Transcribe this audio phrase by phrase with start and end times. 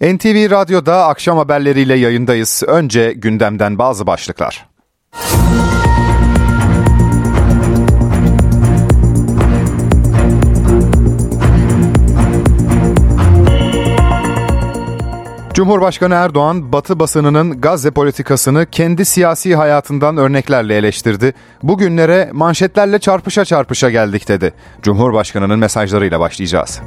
[0.00, 2.62] NTV Radyo'da akşam haberleriyle yayındayız.
[2.66, 4.68] Önce gündemden bazı başlıklar.
[15.54, 21.34] Cumhurbaşkanı Erdoğan, Batı basınının Gazze politikasını kendi siyasi hayatından örneklerle eleştirdi.
[21.62, 24.54] Bugünlere manşetlerle çarpışa çarpışa geldik dedi.
[24.82, 26.80] Cumhurbaşkanının mesajlarıyla başlayacağız.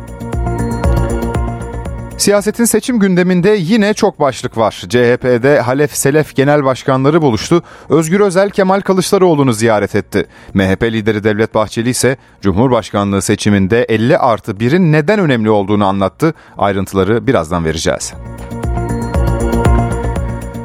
[2.17, 4.71] Siyasetin seçim gündeminde yine çok başlık var.
[4.89, 7.63] CHP'de Halef Selef Genel Başkanları buluştu.
[7.89, 10.25] Özgür Özel Kemal Kılıçdaroğlu'nu ziyaret etti.
[10.53, 16.33] MHP lideri Devlet Bahçeli ise Cumhurbaşkanlığı seçiminde 50 artı 1'in neden önemli olduğunu anlattı.
[16.57, 18.13] Ayrıntıları birazdan vereceğiz.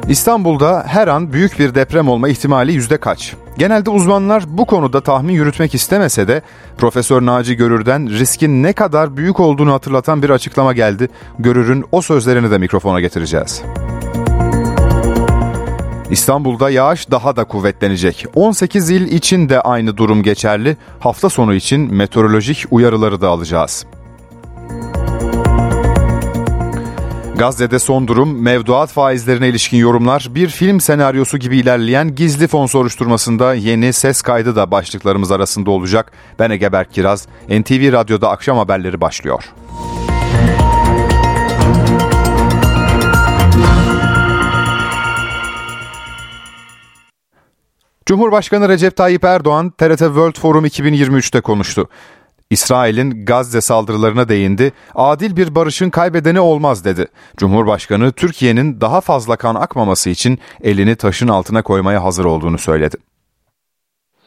[0.09, 3.35] İstanbul'da her an büyük bir deprem olma ihtimali yüzde kaç?
[3.57, 6.41] Genelde uzmanlar bu konuda tahmin yürütmek istemese de
[6.77, 11.09] Profesör Naci Görür'den riskin ne kadar büyük olduğunu hatırlatan bir açıklama geldi.
[11.39, 13.61] Görür'ün o sözlerini de mikrofona getireceğiz.
[16.09, 18.25] İstanbul'da yağış daha da kuvvetlenecek.
[18.35, 20.77] 18 il için de aynı durum geçerli.
[20.99, 23.85] Hafta sonu için meteorolojik uyarıları da alacağız.
[27.37, 33.53] Gazze'de son durum, mevduat faizlerine ilişkin yorumlar, bir film senaryosu gibi ilerleyen gizli fon soruşturmasında
[33.53, 36.11] yeni ses kaydı da başlıklarımız arasında olacak.
[36.39, 39.43] Ben Ege Berk Kiraz, NTV Radyo'da akşam haberleri başlıyor.
[48.05, 51.89] Cumhurbaşkanı Recep Tayyip Erdoğan TRT World Forum 2023'te konuştu.
[52.49, 54.71] İsrail'in Gazze saldırılarına değindi.
[54.95, 57.07] Adil bir barışın kaybedeni olmaz dedi.
[57.37, 62.97] Cumhurbaşkanı Türkiye'nin daha fazla kan akmaması için elini taşın altına koymaya hazır olduğunu söyledi.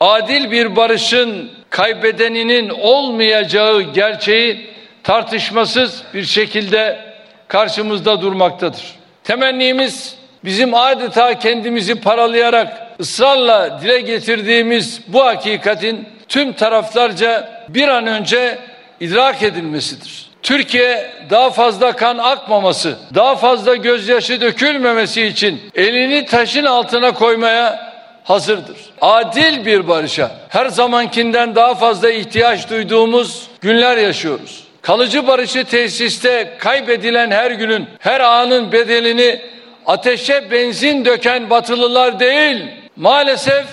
[0.00, 4.70] Adil bir barışın kaybedeninin olmayacağı gerçeği
[5.02, 7.00] tartışmasız bir şekilde
[7.48, 8.98] karşımızda durmaktadır.
[9.24, 18.58] Temennimiz bizim adeta kendimizi paralayarak ısrarla dile getirdiğimiz bu hakikatin tüm taraflarca bir an önce
[19.00, 20.30] idrak edilmesidir.
[20.42, 27.92] Türkiye daha fazla kan akmaması, daha fazla gözyaşı dökülmemesi için elini taşın altına koymaya
[28.24, 28.76] hazırdır.
[29.00, 34.64] Adil bir barışa her zamankinden daha fazla ihtiyaç duyduğumuz günler yaşıyoruz.
[34.82, 39.40] Kalıcı barışı tesiste kaybedilen her günün, her anın bedelini
[39.86, 42.64] ateşe benzin döken batılılar değil,
[42.96, 43.66] maalesef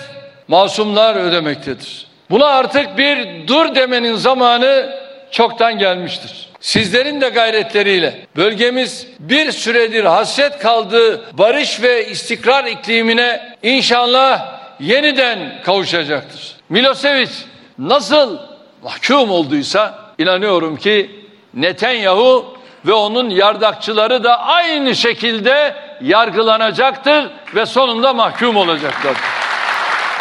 [0.48, 2.07] masumlar ödemektedir.
[2.30, 4.98] Buna artık bir dur demenin zamanı
[5.30, 6.48] çoktan gelmiştir.
[6.60, 16.56] Sizlerin de gayretleriyle bölgemiz bir süredir hasret kaldığı barış ve istikrar iklimine inşallah yeniden kavuşacaktır.
[16.68, 17.30] Milosevic
[17.78, 18.38] nasıl
[18.82, 21.10] mahkum olduysa inanıyorum ki
[21.54, 29.22] Netanyahu ve onun yardakçıları da aynı şekilde yargılanacaktır ve sonunda mahkum olacaklardır.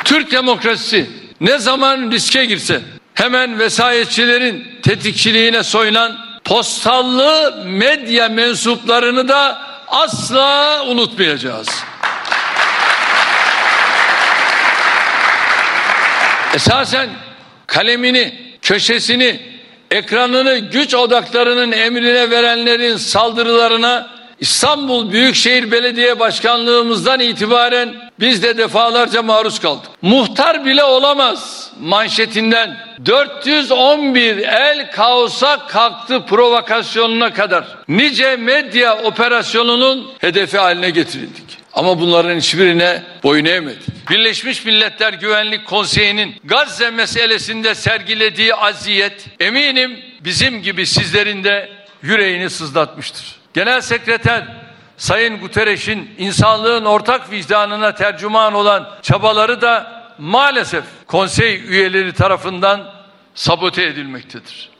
[0.03, 1.09] Türk demokrasisi
[1.41, 2.81] ne zaman riske girse
[3.13, 11.67] hemen vesayetçilerin tetikçiliğine soyunan postallı medya mensuplarını da asla unutmayacağız.
[16.53, 17.09] Esasen
[17.67, 19.39] kalemini, köşesini,
[19.91, 24.09] ekranını güç odaklarının emrine verenlerin saldırılarına
[24.39, 29.89] İstanbul Büyükşehir Belediye Başkanlığımızdan itibaren biz de defalarca maruz kaldık.
[30.01, 40.89] Muhtar bile olamaz manşetinden 411 el kaosa kalktı provokasyonuna kadar nice medya operasyonunun hedefi haline
[40.89, 41.57] getirildik.
[41.73, 44.09] Ama bunların hiçbirine boyun eğmedik.
[44.09, 51.69] Birleşmiş Milletler Güvenlik Konseyi'nin Gazze meselesinde sergilediği aziyet eminim bizim gibi sizlerin de
[52.01, 53.35] yüreğini sızlatmıştır.
[53.53, 54.43] Genel Sekreter
[54.97, 62.93] Sayın Guterres'in insanlığın ortak vicdanına tercüman olan çabaları da maalesef konsey üyeleri tarafından
[63.35, 64.76] sabote edilmektedir.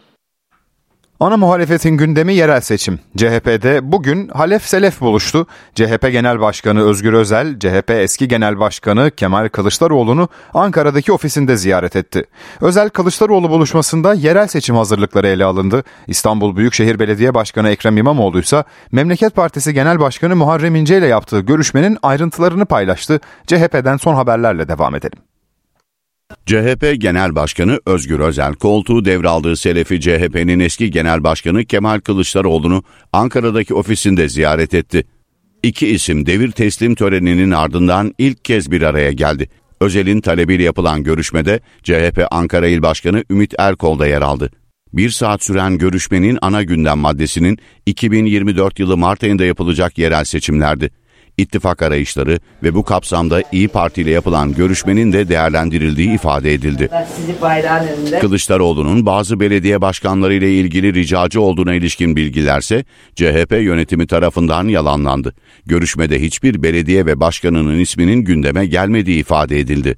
[1.20, 3.00] Ana muhalefetin gündemi yerel seçim.
[3.18, 5.48] CHP'de bugün Halef Selef buluştu.
[5.76, 12.24] CHP Genel Başkanı Özgür Özel, CHP eski Genel Başkanı Kemal Kılıçdaroğlu'nu Ankara'daki ofisinde ziyaret etti.
[12.62, 15.84] Özel Kılıçdaroğlu buluşmasında yerel seçim hazırlıkları ele alındı.
[16.08, 21.40] İstanbul Büyükşehir Belediye Başkanı Ekrem İmamoğlu ise Memleket Partisi Genel Başkanı Muharrem İnce ile yaptığı
[21.40, 23.20] görüşmenin ayrıntılarını paylaştı.
[23.48, 25.20] CHP'den son haberlerle devam edelim.
[26.48, 32.84] CHP Genel Başkanı Özgür Özel koltuğu devraldığı Selefi CHP'nin eski Genel Başkanı Kemal Kılıçdaroğlu'nu
[33.14, 35.08] Ankara'daki ofisinde ziyaret etti.
[35.64, 39.50] İki isim devir teslim töreninin ardından ilk kez bir araya geldi.
[39.82, 44.52] Özel'in talebiyle yapılan görüşmede CHP Ankara İl Başkanı Ümit Erkol da yer aldı.
[44.94, 50.92] Bir saat süren görüşmenin ana gündem maddesinin 2024 yılı Mart ayında yapılacak yerel seçimlerdi.
[51.38, 56.90] İttifak arayışları ve bu kapsamda İyi Parti ile yapılan görüşmenin de değerlendirildiği ifade edildi.
[58.20, 62.86] Kılıçdaroğlu'nun bazı belediye başkanları ile ilgili ricacı olduğuna ilişkin bilgilerse
[63.16, 65.36] CHP yönetimi tarafından yalanlandı.
[65.66, 69.98] Görüşmede hiçbir belediye ve başkanının isminin gündeme gelmediği ifade edildi.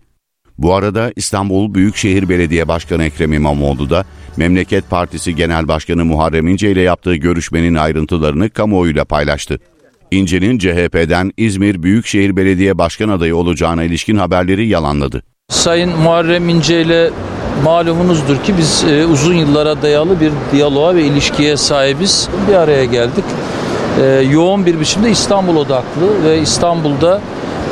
[0.57, 4.05] Bu arada İstanbul Büyükşehir Belediye Başkanı Ekrem İmamoğlu da
[4.37, 9.59] Memleket Partisi Genel Başkanı Muharrem İnce ile yaptığı görüşmenin ayrıntılarını kamuoyuyla paylaştı.
[10.11, 15.23] İnce'nin CHP'den İzmir Büyükşehir Belediye Başkan adayı olacağına ilişkin haberleri yalanladı.
[15.49, 17.09] Sayın Muharrem İnce ile
[17.63, 22.29] malumunuzdur ki biz e, uzun yıllara dayalı bir diyaloğa ve ilişkiye sahibiz.
[22.49, 23.23] Bir araya geldik.
[24.01, 27.21] E, yoğun bir biçimde İstanbul odaklı ve İstanbul'da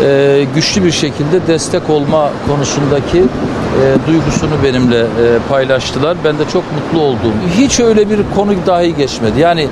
[0.03, 3.23] e, güçlü bir şekilde destek olma konusundaki
[4.07, 5.05] duygusunu benimle
[5.49, 6.17] paylaştılar.
[6.23, 7.33] Ben de çok mutlu oldum.
[7.57, 9.39] Hiç öyle bir konu dahi geçmedi.
[9.39, 9.67] Yani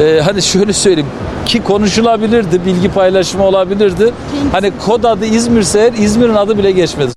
[0.00, 1.10] e, hani şöyle söyleyeyim
[1.48, 4.12] ki konuşulabilirdi, bilgi paylaşımı olabilirdi.
[4.52, 7.12] Hani kod adı İzmirse eğer İzmir'in adı bile geçmedi.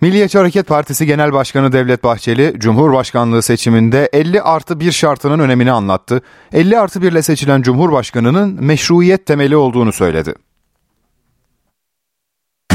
[0.00, 6.22] Milliyetçi Hareket Partisi Genel Başkanı Devlet Bahçeli, Cumhurbaşkanlığı seçiminde 50 artı 1 şartının önemini anlattı.
[6.52, 10.34] 50 artı 1 ile seçilen Cumhurbaşkanı'nın meşruiyet temeli olduğunu söyledi.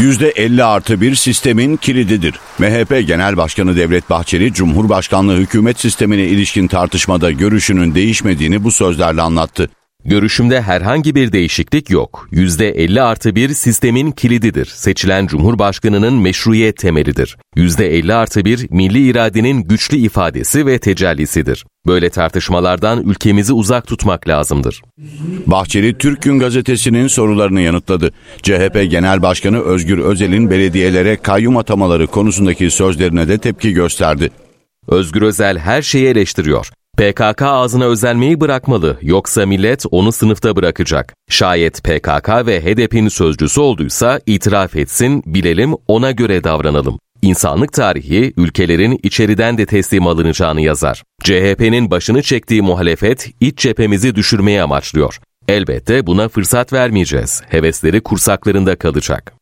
[0.05, 2.39] %50 artı bir sistemin kilididir.
[2.59, 9.69] MHP Genel Başkanı Devlet Bahçeli, Cumhurbaşkanlığı hükümet sistemine ilişkin tartışmada görüşünün değişmediğini bu sözlerle anlattı.
[10.05, 12.27] Görüşümde herhangi bir değişiklik yok.
[12.31, 14.65] %50 artı bir sistemin kilididir.
[14.65, 17.37] Seçilen Cumhurbaşkanı'nın meşruiyet temelidir.
[17.55, 21.65] %50 artı bir milli iradenin güçlü ifadesi ve tecellisidir.
[21.87, 24.81] Böyle tartışmalardan ülkemizi uzak tutmak lazımdır.
[25.47, 28.11] Bahçeli Türk Gün Gazetesi'nin sorularını yanıtladı.
[28.41, 34.29] CHP Genel Başkanı Özgür Özel'in belediyelere kayyum atamaları konusundaki sözlerine de tepki gösterdi.
[34.87, 36.69] Özgür Özel her şeyi eleştiriyor.
[36.97, 41.13] PKK ağzına özenmeyi bırakmalı yoksa millet onu sınıfta bırakacak.
[41.29, 46.99] Şayet PKK ve HDP'nin sözcüsü olduysa itiraf etsin, bilelim ona göre davranalım.
[47.21, 51.03] İnsanlık tarihi ülkelerin içeriden de teslim alınacağını yazar.
[51.23, 55.19] CHP'nin başını çektiği muhalefet iç cephemizi düşürmeye amaçlıyor.
[55.47, 57.41] Elbette buna fırsat vermeyeceğiz.
[57.49, 59.33] Hevesleri kursaklarında kalacak.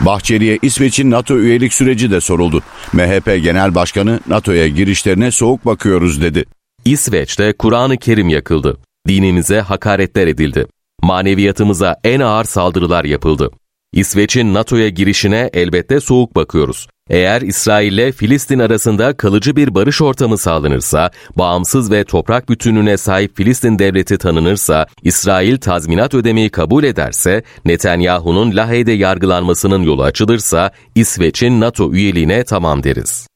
[0.00, 2.62] Bahçeli'ye İsveç'in NATO üyelik süreci de soruldu.
[2.92, 6.44] MHP Genel Başkanı NATO'ya girişlerine soğuk bakıyoruz dedi.
[6.86, 8.76] İsveç'te Kur'an-ı Kerim yakıldı.
[9.08, 10.66] Dinimize hakaretler edildi.
[11.02, 13.50] Maneviyatımıza en ağır saldırılar yapıldı.
[13.92, 16.88] İsveç'in NATO'ya girişine elbette soğuk bakıyoruz.
[17.10, 23.36] Eğer İsrail ile Filistin arasında kalıcı bir barış ortamı sağlanırsa, bağımsız ve toprak bütünlüğüne sahip
[23.36, 31.92] Filistin devleti tanınırsa, İsrail tazminat ödemeyi kabul ederse, Netanyahu'nun Lahey'de yargılanmasının yolu açılırsa, İsveç'in NATO
[31.92, 33.26] üyeliğine tamam deriz.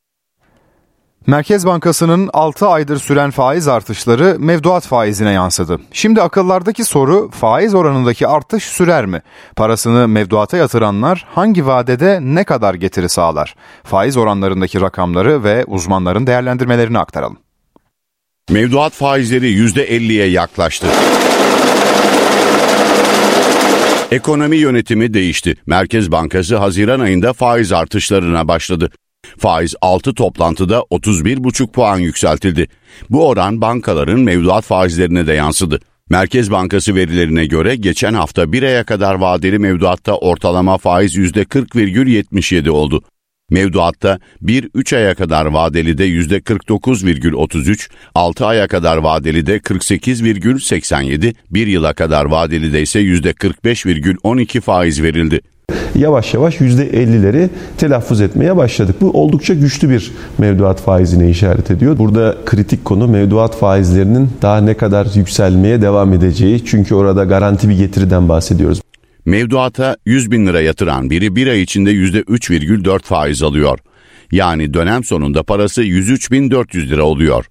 [1.30, 5.80] Merkez Bankası'nın 6 aydır süren faiz artışları mevduat faizine yansıdı.
[5.92, 9.22] Şimdi akıllardaki soru faiz oranındaki artış sürer mi?
[9.56, 13.54] Parasını mevduata yatıranlar hangi vadede ne kadar getiri sağlar?
[13.84, 17.38] Faiz oranlarındaki rakamları ve uzmanların değerlendirmelerini aktaralım.
[18.50, 20.86] Mevduat faizleri %50'ye yaklaştı.
[24.10, 25.54] Ekonomi yönetimi değişti.
[25.66, 28.90] Merkez Bankası Haziran ayında faiz artışlarına başladı.
[29.40, 32.68] Faiz 6 toplantıda 31,5 puan yükseltildi.
[33.10, 35.80] Bu oran bankaların mevduat faizlerine de yansıdı.
[36.10, 43.02] Merkez Bankası verilerine göre geçen hafta bir aya kadar vadeli mevduatta ortalama faiz %40,77 oldu.
[43.50, 51.92] Mevduatta 1-3 aya kadar vadeli de %49,33, 6 aya kadar vadeli de 48,87, 1 yıla
[51.92, 55.40] kadar vadeli de ise %45,12 faiz verildi
[55.94, 58.96] yavaş yavaş %50'leri telaffuz etmeye başladık.
[59.00, 61.98] Bu oldukça güçlü bir mevduat faizine işaret ediyor.
[61.98, 66.64] Burada kritik konu mevduat faizlerinin daha ne kadar yükselmeye devam edeceği.
[66.64, 68.80] Çünkü orada garanti bir getiriden bahsediyoruz.
[69.24, 73.78] Mevduata 100 bin lira yatıran biri bir ay içinde %3,4 faiz alıyor.
[74.32, 77.46] Yani dönem sonunda parası 103.400 lira oluyor.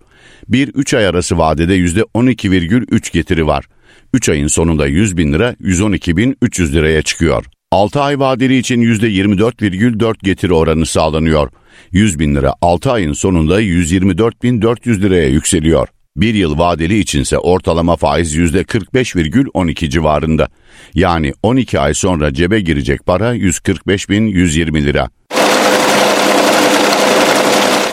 [0.48, 3.66] Bir 3 ay arası vadede %12,3 getiri var.
[4.14, 7.46] 3 ayın sonunda 100 bin lira 112.300 liraya çıkıyor.
[7.72, 11.50] 6 ay vadeli için %24,4 getiri oranı sağlanıyor.
[11.92, 15.88] 100 bin lira 6 ayın sonunda 124.400 liraya yükseliyor.
[16.16, 20.48] Bir yıl vadeli içinse ortalama faiz %45,12 civarında.
[20.94, 25.10] Yani 12 ay sonra cebe girecek para 145.120 lira.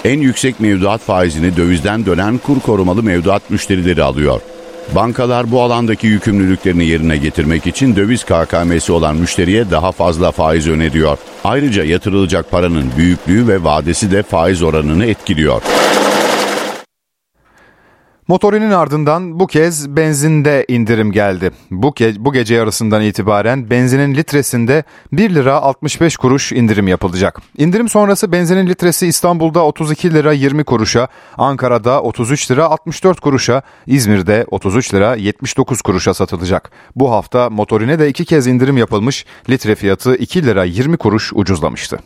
[0.05, 4.41] En yüksek mevduat faizini dövizden dönen kur korumalı mevduat müşterileri alıyor.
[4.95, 11.19] Bankalar bu alandaki yükümlülüklerini yerine getirmek için döviz KKM'si olan müşteriye daha fazla faiz öneriyor.
[11.45, 15.63] Ayrıca yatırılacak paranın büyüklüğü ve vadesi de faiz oranını etkiliyor.
[18.29, 21.51] Motorinin ardından bu kez benzinde indirim geldi.
[21.71, 27.41] Bu, ke- bu gece yarısından itibaren benzinin litresinde 1 lira 65 kuruş indirim yapılacak.
[27.59, 34.47] İndirim sonrası benzinin litresi İstanbul'da 32 lira 20 kuruşa, Ankara'da 33 lira 64 kuruşa, İzmir'de
[34.51, 36.71] 33 lira 79 kuruşa satılacak.
[36.97, 41.99] Bu hafta motorine de iki kez indirim yapılmış, litre fiyatı 2 lira 20 kuruş ucuzlamıştı.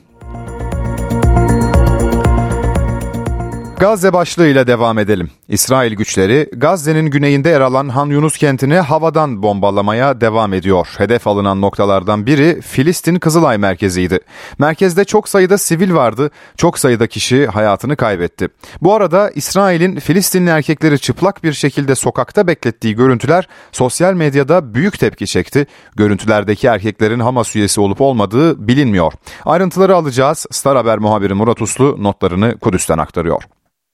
[3.80, 5.30] Gazze başlığıyla devam edelim.
[5.48, 10.88] İsrail güçleri Gazze'nin güneyinde yer alan Han Yunus kentini havadan bombalamaya devam ediyor.
[10.98, 14.18] Hedef alınan noktalardan biri Filistin Kızılay merkeziydi.
[14.58, 18.48] Merkezde çok sayıda sivil vardı, çok sayıda kişi hayatını kaybetti.
[18.82, 25.26] Bu arada İsrail'in Filistinli erkekleri çıplak bir şekilde sokakta beklettiği görüntüler sosyal medyada büyük tepki
[25.26, 25.66] çekti.
[25.96, 29.12] Görüntülerdeki erkeklerin Hamas üyesi olup olmadığı bilinmiyor.
[29.44, 30.46] Ayrıntıları alacağız.
[30.50, 33.42] Star Haber muhabiri Murat Uslu notlarını Kudüs'ten aktarıyor.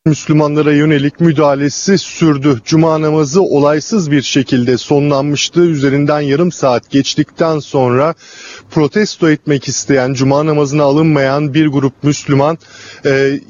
[0.06, 2.60] Müslümanlara yönelik müdahalesi sürdü.
[2.64, 5.60] Cuma namazı olaysız bir şekilde sonlanmıştı.
[5.60, 8.14] Üzerinden yarım saat geçtikten sonra
[8.70, 12.58] protesto etmek isteyen, cuma namazına alınmayan bir grup Müslüman
[13.06, 13.40] e,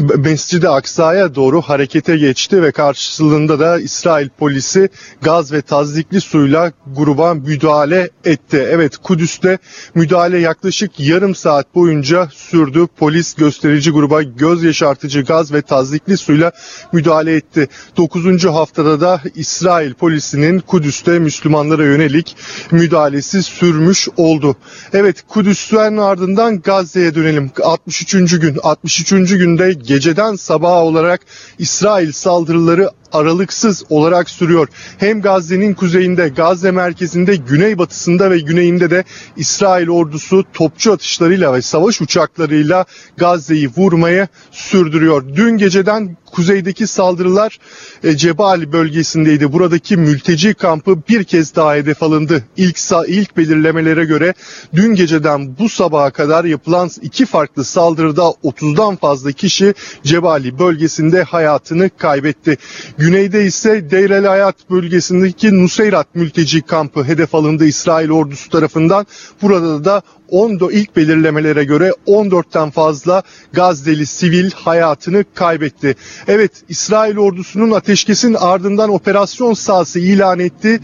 [0.00, 4.88] Mescid-i Aksa'ya doğru harekete geçti ve karşılığında da İsrail polisi
[5.22, 8.66] gaz ve tazdikli suyla gruba müdahale etti.
[8.70, 9.58] Evet Kudüs'te
[9.94, 12.86] müdahale yaklaşık yarım saat boyunca sürdü.
[12.98, 16.52] Polis gösterici gruba göz yaşartıcı gaz ve tazdikli suyla
[16.92, 17.68] müdahale etti.
[17.96, 18.44] 9.
[18.44, 22.36] haftada da İsrail polisinin Kudüs'te Müslümanlara yönelik
[22.70, 24.56] müdahalesi sürmüş oldu.
[24.92, 27.50] Evet Kudüs'ten ardından Gazze'ye dönelim.
[27.62, 28.12] 63.
[28.40, 29.10] gün 63.
[29.10, 31.20] günde geceden sabaha olarak
[31.58, 34.68] İsrail saldırıları aralıksız olarak sürüyor.
[34.98, 39.04] Hem Gazze'nin kuzeyinde, Gazze merkezinde, güneybatısında ve güneyinde de
[39.36, 42.84] İsrail ordusu topçu atışlarıyla ve savaş uçaklarıyla
[43.16, 45.24] Gazze'yi vurmaya sürdürüyor.
[45.34, 47.58] Dün geceden kuzeydeki saldırılar
[48.04, 49.52] e, Cebali bölgesindeydi.
[49.52, 52.44] Buradaki mülteci kampı bir kez daha hedef alındı.
[52.56, 54.34] İlk ilk belirlemelere göre
[54.74, 59.74] dün geceden bu sabaha kadar yapılan iki farklı saldırıda 30'dan fazla kişi
[60.04, 62.58] Cebali bölgesinde hayatını kaybetti.
[63.00, 69.06] Güneyde ise Deir el Hayat bölgesindeki Nuseyrat mülteci kampı hedef alındı İsrail ordusu tarafından.
[69.42, 73.22] Burada da 14 ilk belirlemelere göre 14'ten fazla
[73.52, 75.94] Gazze'li sivil hayatını kaybetti.
[76.28, 80.80] Evet İsrail ordusunun ateşkesin ardından operasyon sahası ilan etti.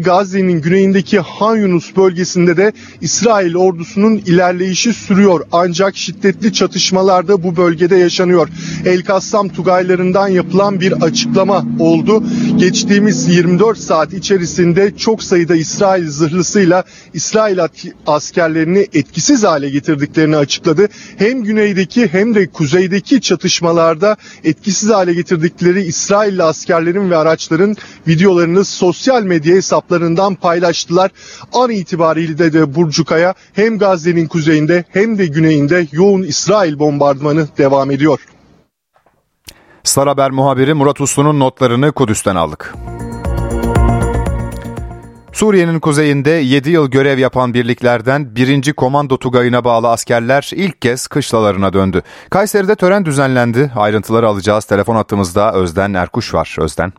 [0.00, 5.40] Gazze'nin güneyindeki Han Yunus bölgesinde de İsrail ordusunun ilerleyişi sürüyor.
[5.52, 8.48] Ancak şiddetli çatışmalar da bu bölgede yaşanıyor.
[8.84, 12.24] El Kassam Tugaylarından yapılan bir açıklama oldu.
[12.56, 16.84] Geçtiğimiz 24 saat içerisinde çok sayıda İsrail zırhlısıyla
[17.14, 17.58] İsrail
[18.06, 20.88] askerlerini etkisiz hale getirdiklerini açıkladı.
[21.16, 27.76] Hem güneydeki hem de kuzeydeki çatışmalarda etkisiz hale getirdikleri İsrailli askerlerin ve araçların
[28.08, 31.10] videolarını sosyal medya hesaplarından paylaştılar.
[31.52, 38.18] An itibariyle de Burcukaya hem Gazze'nin kuzeyinde hem de güneyinde yoğun İsrail bombardımanı devam ediyor.
[39.84, 42.74] Star Haber muhabiri Murat Uslu'nun notlarını Kudüs'ten aldık.
[45.36, 48.72] Suriye'nin kuzeyinde 7 yıl görev yapan birliklerden 1.
[48.72, 52.02] Komando Tugayı'na bağlı askerler ilk kez kışlalarına döndü.
[52.30, 53.72] Kayseri'de tören düzenlendi.
[53.76, 54.64] Ayrıntıları alacağız.
[54.64, 56.56] Telefon hattımızda Özden Erkuş var.
[56.58, 56.92] Özden.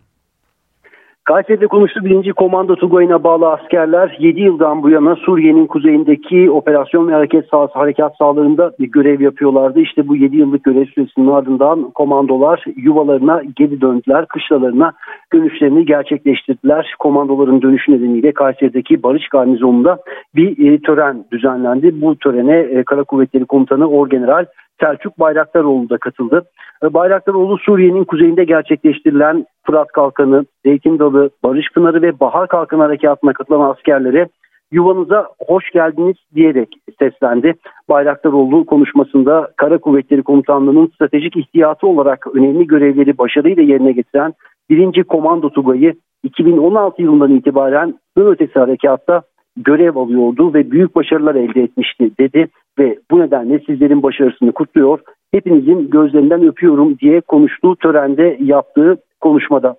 [1.27, 7.13] Kayseri'de konuştu birinci Komando Tugayı'na bağlı askerler 7 yıldan bu yana Suriye'nin kuzeyindeki operasyon ve
[7.13, 9.79] hareket sahası harekat sahalarında bir görev yapıyorlardı.
[9.79, 14.25] İşte bu 7 yıllık görev süresinin ardından komandolar yuvalarına geri döndüler.
[14.25, 14.93] Kışlalarına
[15.33, 16.95] dönüşlerini gerçekleştirdiler.
[16.99, 19.97] Komandoların dönüşü nedeniyle Kayseri'deki Barış Garnizonu'nda
[20.35, 22.01] bir e, tören düzenlendi.
[22.01, 24.45] Bu törene e, Kara Kuvvetleri Komutanı Orgeneral
[24.79, 26.43] Selçuk Bayraktaroğlu da katıldı.
[26.83, 33.69] Bayraktaroğlu Suriye'nin kuzeyinde gerçekleştirilen Fırat Kalkanı, Zeytin Dalı, Barış Pınarı ve Bahar Kalkanı harekatına katılan
[33.69, 34.27] askerlere
[34.71, 36.69] yuvanıza hoş geldiniz diyerek
[36.99, 37.53] seslendi.
[37.89, 44.33] Bayraktaroğlu konuşmasında Kara Kuvvetleri Komutanlığı'nın stratejik ihtiyatı olarak önemli görevleri başarıyla yerine getiren
[44.69, 45.03] 1.
[45.03, 45.93] Komando Tugayı
[46.23, 49.21] 2016 yılından itibaren sınır ötesi harekatta
[49.57, 52.47] görev alıyordu ve büyük başarılar elde etmişti dedi
[52.79, 54.99] ve bu nedenle sizlerin başarısını kutluyor.
[55.31, 59.77] Hepinizin gözlerinden öpüyorum diye konuştuğu törende yaptığı konuşmada.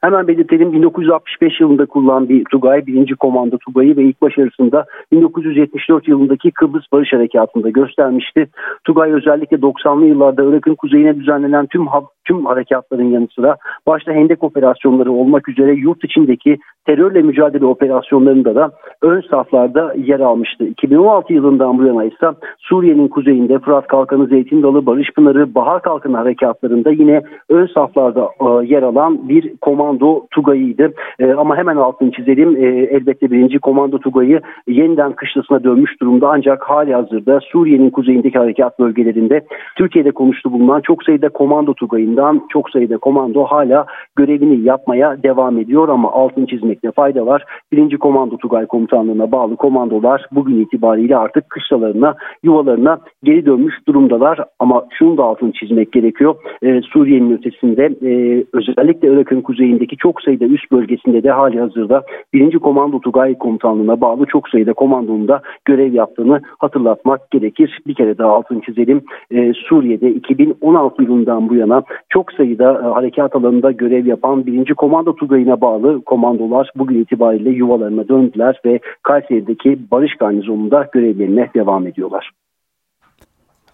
[0.00, 6.84] Hemen belirtelim 1965 yılında bir Tugay, birinci komando Tugay'ı ve ilk başarısında 1974 yılındaki Kıbrıs
[6.92, 8.46] Barış Harekatı'nda göstermişti.
[8.84, 11.86] Tugay özellikle 90'lı yıllarda Irak'ın kuzeyine düzenlenen tüm
[12.30, 13.56] tüm harekatların yanı sıra
[13.86, 18.70] başta Hendek operasyonları olmak üzere yurt içindeki terörle mücadele operasyonlarında da
[19.02, 20.64] ön saflarda yer almıştı.
[20.64, 22.26] 2016 yılından bu yana ise
[22.58, 28.66] Suriye'nin kuzeyinde Fırat Kalkanı, Zeytin Dalı, Barış Pınarı, Bahar Kalkanı harekatlarında yine ön saflarda e,
[28.66, 30.92] yer alan bir komando Tugay'ıydı.
[31.18, 32.56] E, ama hemen altını çizelim.
[32.56, 38.78] E, elbette birinci komando Tugay'ı yeniden kışlasına dönmüş durumda ancak hali hazırda Suriye'nin kuzeyindeki harekat
[38.78, 39.40] bölgelerinde
[39.76, 41.74] Türkiye'de konuştu bulunan çok sayıda komando
[42.20, 43.86] Tugay'ından çok sayıda komando hala
[44.16, 47.44] görevini yapmaya devam ediyor ama altını çizmekte fayda var.
[47.72, 54.38] Birinci Komando Tugay Komutanlığı'na bağlı komandolar bugün itibariyle artık kışlalarına, yuvalarına geri dönmüş durumdalar.
[54.58, 56.34] Ama şunu da altını çizmek gerekiyor.
[56.62, 62.02] Ee, Suriye'nin ötesinde e, özellikle Irak'ın kuzeyindeki çok sayıda üst bölgesinde de hali hazırda
[62.34, 67.78] birinci Komando Tugay Komutanlığı'na bağlı çok sayıda komandonun da görev yaptığını hatırlatmak gerekir.
[67.86, 69.02] Bir kere daha altını çizelim.
[69.30, 75.16] Ee, Suriye'de 2016 yılından bu yana çok sayıda e, harekat alanında görev yapan birinci Komando
[75.16, 82.30] Tugayı'na bağlı komandolar bugün itibariyle yuvalarına döndüler ve Kayseri'deki Barış Garnizonu'nda görevlerine devam ediyorlar.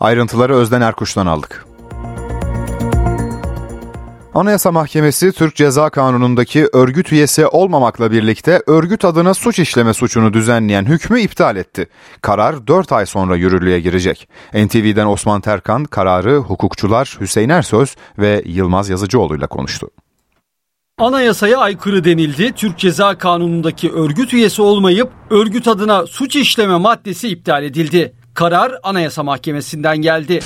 [0.00, 1.75] Ayrıntıları Özden Erkuş'tan aldık.
[4.36, 10.84] Anayasa Mahkemesi Türk Ceza Kanunu'ndaki örgüt üyesi olmamakla birlikte örgüt adına suç işleme suçunu düzenleyen
[10.84, 11.88] hükmü iptal etti.
[12.22, 14.28] Karar 4 ay sonra yürürlüğe girecek.
[14.54, 19.90] NTV'den Osman Terkan kararı hukukçular Hüseyin Ersöz ve Yılmaz Yazıcıoğlu ile konuştu.
[20.98, 22.52] Anayasaya aykırı denildi.
[22.52, 28.12] Türk Ceza Kanunu'ndaki örgüt üyesi olmayıp örgüt adına suç işleme maddesi iptal edildi.
[28.34, 30.40] Karar Anayasa Mahkemesi'nden geldi.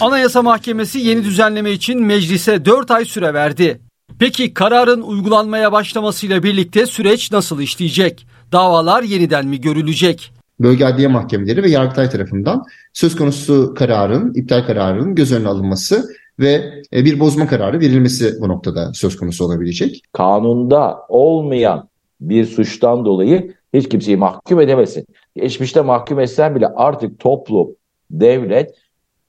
[0.00, 3.80] Anayasa Mahkemesi yeni düzenleme için meclise 4 ay süre verdi.
[4.18, 8.26] Peki kararın uygulanmaya başlamasıyla birlikte süreç nasıl işleyecek?
[8.52, 10.32] Davalar yeniden mi görülecek?
[10.60, 16.82] Bölge Adliye Mahkemeleri ve Yargıtay tarafından söz konusu kararın, iptal kararının göz önüne alınması ve
[16.92, 20.02] e, bir bozma kararı verilmesi bu noktada söz konusu olabilecek.
[20.12, 21.88] Kanunda olmayan
[22.20, 25.06] bir suçtan dolayı hiç kimseyi mahkum edemesin.
[25.36, 27.68] Geçmişte mahkum etsen bile artık toplum,
[28.10, 28.74] devlet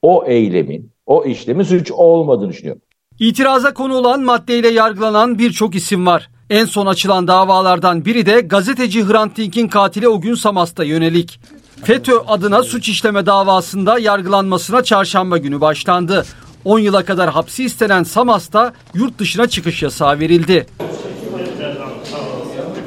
[0.01, 2.77] o eylemin, o işlemin suç olmadığını düşünüyor.
[3.19, 6.29] İtiraza konu olan maddeyle yargılanan birçok isim var.
[6.49, 11.39] En son açılan davalardan biri de gazeteci Hrant Dink'in katili o Samast'a yönelik.
[11.83, 16.25] FETÖ adına suç işleme davasında yargılanmasına çarşamba günü başlandı.
[16.65, 20.67] 10 yıla kadar hapsi istenen Samas'ta yurt dışına çıkış yasağı verildi.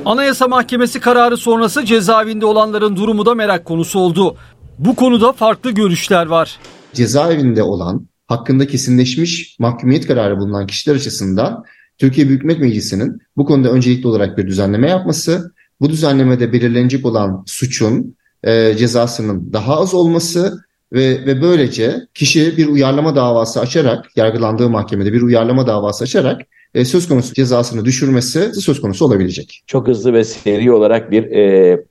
[0.05, 4.37] Anayasa Mahkemesi kararı sonrası cezaevinde olanların durumu da merak konusu oldu.
[4.79, 6.59] Bu konuda farklı görüşler var.
[6.93, 11.65] Cezaevinde olan, hakkında kesinleşmiş mahkumiyet kararı bulunan kişiler açısından
[11.99, 17.45] Türkiye Büyük Millet Meclisi'nin bu konuda öncelikli olarak bir düzenleme yapması, bu düzenlemede belirlenecek olan
[17.47, 24.71] suçun e, cezasının daha az olması ve, ve böylece kişi bir uyarlama davası açarak, yargılandığı
[24.71, 26.41] mahkemede bir uyarlama davası açarak
[26.75, 29.63] e, söz konusu cezasını düşürmesi söz konusu olabilecek.
[29.67, 31.85] Çok hızlı ve seri olarak bir e,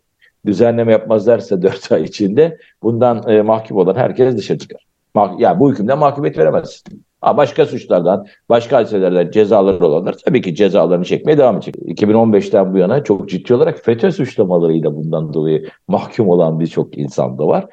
[0.46, 4.86] düzenleme yapmazlarsa 4 ay içinde bundan e, mahkum olan herkes dışarı çıkar.
[5.16, 7.04] Mah yani bu hükümden mahkumiyet veremezsin.
[7.22, 11.76] Ha, başka suçlardan, başka hadiselerden cezaları olanlar tabii ki cezalarını çekmeye devam edecek.
[11.76, 17.48] 2015'ten bu yana çok ciddi olarak FETÖ suçlamalarıyla bundan dolayı mahkum olan birçok insan da
[17.48, 17.66] var.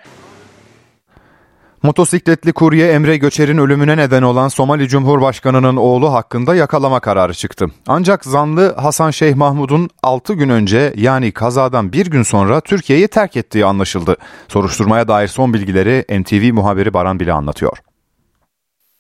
[1.83, 7.67] Motosikletli kurye Emre Göçer'in ölümüne neden olan Somali Cumhurbaşkanı'nın oğlu hakkında yakalama kararı çıktı.
[7.89, 13.37] Ancak zanlı Hasan Şeyh Mahmud'un 6 gün önce yani kazadan bir gün sonra Türkiye'yi terk
[13.37, 14.17] ettiği anlaşıldı.
[14.49, 17.77] Soruşturmaya dair son bilgileri NTV muhabiri Baran Bile anlatıyor.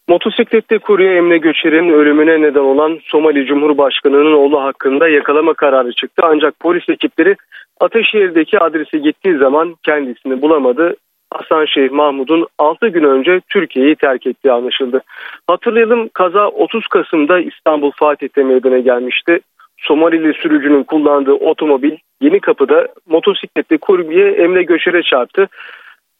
[0.08, 6.22] Motosikletli kurye Emre Göçer'in ölümüne neden olan Somali Cumhurbaşkanı'nın oğlu hakkında yakalama kararı çıktı.
[6.24, 7.36] Ancak polis ekipleri
[7.80, 10.96] Ataşehir'deki adrese gittiği zaman kendisini bulamadı
[11.34, 15.02] Hasan Şeyh Mahmud'un 6 gün önce Türkiye'yi terk ettiği anlaşıldı.
[15.46, 19.40] Hatırlayalım kaza 30 Kasım'da İstanbul Fatih'te meydana gelmişti.
[19.78, 25.48] Somalili sürücünün kullandığı otomobil Yeni Kapı'da motosikletli kurbiye Emre Göçer'e çarptı.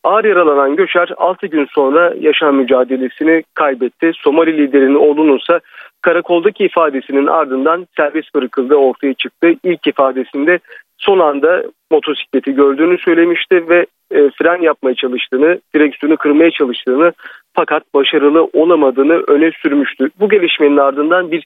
[0.05, 4.13] Ağır yaralanan Göçer 6 gün sonra yaşam mücadelesini kaybetti.
[4.17, 5.61] Somali liderinin oğlunun ise
[6.03, 9.55] karakoldaki ifadesinin ardından serbest bırakıldığı ortaya çıktı.
[9.65, 10.59] İlk ifadesinde
[10.99, 17.13] son anda motosikleti gördüğünü söylemişti ve e, fren yapmaya çalıştığını, direksiyonu kırmaya çalıştığını
[17.55, 20.11] fakat başarılı olamadığını öne sürmüştü.
[20.21, 21.45] Bu gelişmenin ardından bir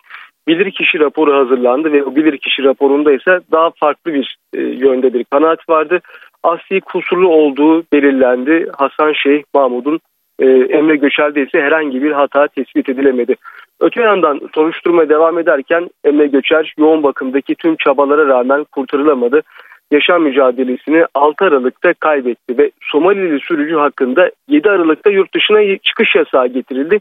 [0.48, 5.68] bilirkişi raporu hazırlandı ve o bilirkişi raporunda ise daha farklı bir e, yönde bir kanaat
[5.68, 6.00] vardı.
[6.42, 8.70] Asli kusurlu olduğu belirlendi.
[8.78, 10.00] Hasan Şeyh Mahmud'un
[10.38, 13.36] e, Emre Göçel'de ise herhangi bir hata tespit edilemedi.
[13.80, 19.42] Öte yandan soruşturma devam ederken Emre Göçer yoğun bakımdaki tüm çabalara rağmen kurtarılamadı
[19.90, 26.46] yaşam mücadelesini 6 Aralık'ta kaybetti ve Somalili sürücü hakkında 7 Aralık'ta yurt dışına çıkış yasağı
[26.46, 26.98] getirildi.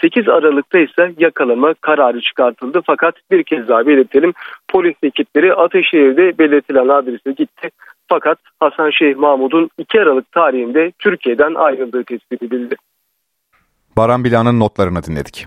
[0.00, 2.80] 8 Aralık'ta ise yakalama kararı çıkartıldı.
[2.86, 4.32] Fakat bir kez daha belirtelim
[4.68, 7.70] polis ekipleri Ataşehir'de belirtilen adrese gitti.
[8.08, 12.76] Fakat Hasan Şeyh Mahmud'un 2 Aralık tarihinde Türkiye'den ayrıldığı tespit edildi.
[13.96, 15.46] Baran Bila'nın notlarını dinledik.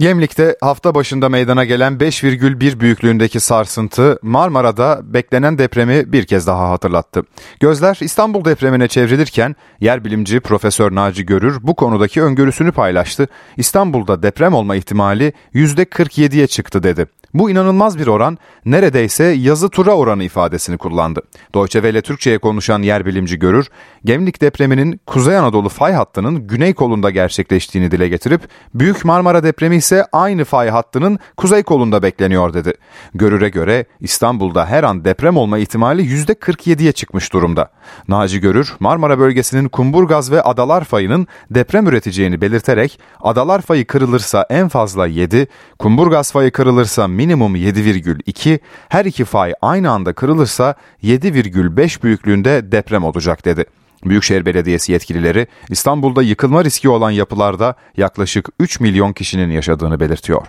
[0.00, 7.22] Gemlik'te hafta başında meydana gelen 5,1 büyüklüğündeki sarsıntı Marmara'da beklenen depremi bir kez daha hatırlattı.
[7.60, 13.28] Gözler İstanbul depremine çevrilirken yer bilimci Profesör Naci Görür bu konudaki öngörüsünü paylaştı.
[13.56, 17.06] İstanbul'da deprem olma ihtimali %47'ye çıktı dedi.
[17.34, 21.22] Bu inanılmaz bir oran neredeyse yazı tura oranı ifadesini kullandı.
[21.54, 23.68] Deutsche Welle Türkçe'ye konuşan yer bilimci görür,
[24.04, 28.40] Gemlik depreminin Kuzey Anadolu fay hattının güney kolunda gerçekleştiğini dile getirip
[28.74, 32.72] Büyük Marmara depremi ise aynı fay hattının kuzey kolunda bekleniyor dedi.
[33.14, 37.70] Görür'e göre İstanbul'da her an deprem olma ihtimali %47'ye çıkmış durumda.
[38.08, 44.68] Naci Görür, Marmara bölgesinin Kumburgaz ve Adalar fayının deprem üreteceğini belirterek Adalar fayı kırılırsa en
[44.68, 45.46] fazla 7,
[45.78, 53.44] Kumburgaz fayı kırılırsa minimum 7,2, her iki fay aynı anda kırılırsa 7,5 büyüklüğünde deprem olacak
[53.44, 53.64] dedi.
[54.04, 60.46] Büyükşehir Belediyesi yetkilileri İstanbul'da yıkılma riski olan yapılarda yaklaşık 3 milyon kişinin yaşadığını belirtiyor.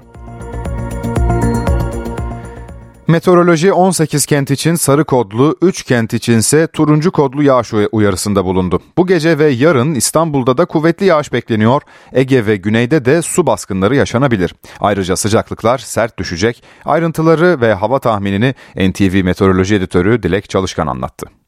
[3.11, 8.81] Meteoroloji 18 kent için sarı kodlu, 3 kent içinse turuncu kodlu yağış uyarısında bulundu.
[8.97, 11.81] Bu gece ve yarın İstanbul'da da kuvvetli yağış bekleniyor.
[12.13, 14.55] Ege ve güneyde de su baskınları yaşanabilir.
[14.79, 16.63] Ayrıca sıcaklıklar sert düşecek.
[16.85, 21.40] Ayrıntıları ve hava tahminini NTV Meteoroloji Editörü Dilek Çalışkan anlattı.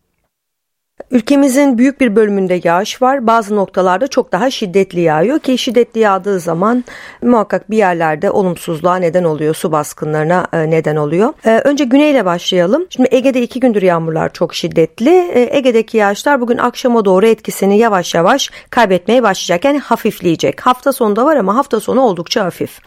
[1.13, 3.27] Ülkemizin büyük bir bölümünde yağış var.
[3.27, 6.83] Bazı noktalarda çok daha şiddetli yağıyor ki şiddetli yağdığı zaman
[7.21, 9.55] muhakkak bir yerlerde olumsuzluğa neden oluyor.
[9.55, 11.33] Su baskınlarına e, neden oluyor.
[11.45, 12.85] E, önce güneyle başlayalım.
[12.89, 15.09] Şimdi Ege'de iki gündür yağmurlar çok şiddetli.
[15.09, 19.65] E, Ege'deki yağışlar bugün akşama doğru etkisini yavaş yavaş kaybetmeye başlayacak.
[19.65, 20.61] Yani hafifleyecek.
[20.61, 22.79] Hafta sonunda var ama hafta sonu oldukça hafif.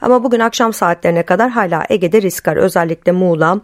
[0.00, 2.56] Ama bugün akşam saatlerine kadar hala Ege'de risk var.
[2.56, 3.60] Özellikle Muğla,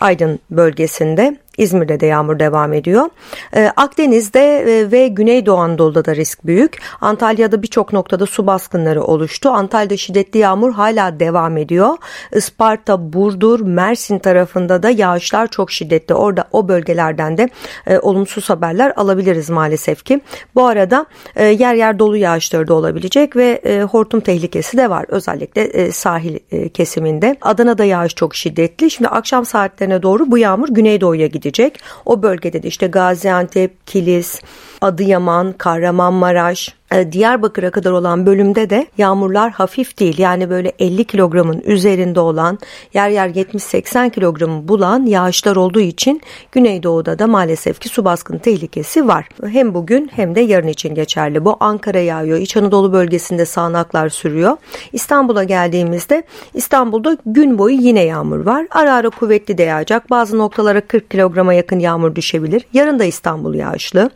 [0.00, 3.08] Aydın bölgesinde İzmir'de de yağmur devam ediyor.
[3.56, 6.78] Ee, Akdeniz'de e, ve Güneydoğu Anadolu'da da risk büyük.
[7.00, 9.48] Antalya'da birçok noktada su baskınları oluştu.
[9.48, 11.96] Antalya'da şiddetli yağmur hala devam ediyor.
[12.32, 16.14] Isparta, Burdur, Mersin tarafında da yağışlar çok şiddetli.
[16.14, 17.48] Orada o bölgelerden de
[17.86, 20.20] e, olumsuz haberler alabiliriz maalesef ki.
[20.54, 25.04] Bu arada e, yer yer dolu yağışları da olabilecek ve e, hortum tehlikesi de var.
[25.08, 27.36] Özellikle e, sahil e, kesiminde.
[27.42, 28.90] Adana'da yağış çok şiddetli.
[28.90, 31.80] Şimdi akşam saatlerine doğru bu yağmur Güneydoğu'ya gidecek gidecek.
[32.06, 34.40] O bölgede de işte Gaziantep, Kilis,
[34.80, 36.74] Adıyaman, Kahramanmaraş,
[37.12, 40.18] Diyarbakır'a kadar olan bölümde de yağmurlar hafif değil.
[40.18, 42.58] Yani böyle 50 kilogramın üzerinde olan
[42.94, 46.20] yer yer 70-80 kilogramı bulan yağışlar olduğu için
[46.52, 49.28] Güneydoğu'da da maalesef ki su baskını tehlikesi var.
[49.46, 51.44] Hem bugün hem de yarın için geçerli.
[51.44, 52.38] Bu Ankara yağıyor.
[52.38, 54.56] İç Anadolu bölgesinde sağanaklar sürüyor.
[54.92, 56.22] İstanbul'a geldiğimizde
[56.54, 58.66] İstanbul'da gün boyu yine yağmur var.
[58.70, 60.10] Ara ara kuvvetli de yağacak.
[60.10, 62.64] Bazı noktalara 40 kilograma yakın yağmur düşebilir.
[62.72, 64.10] Yarın da İstanbul yağışlı.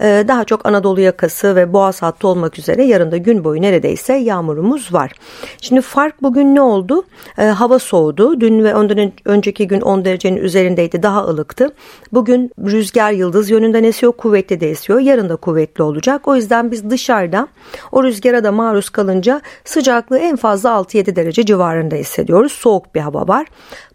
[0.00, 4.14] E, daha çok Anadolu yakası ve Boğaz hattı olmak üzere yarın da gün boyu neredeyse
[4.14, 5.12] yağmurumuz var.
[5.60, 7.04] Şimdi fark bugün ne oldu?
[7.38, 8.40] E, hava soğudu.
[8.40, 11.02] Dün ve ondan önceki gün 10 derecenin üzerindeydi.
[11.02, 11.72] Daha ılıktı.
[12.12, 14.12] Bugün rüzgar yıldız yönünden esiyor.
[14.12, 15.00] Kuvvetli de esiyor.
[15.00, 16.28] Yarın da kuvvetli olacak.
[16.28, 17.48] O yüzden biz dışarıda
[17.92, 22.52] o rüzgara da maruz kalınca sıcaklığı en fazla 6-7 derece civarında hissediyoruz.
[22.52, 23.46] Soğuk bir hava var.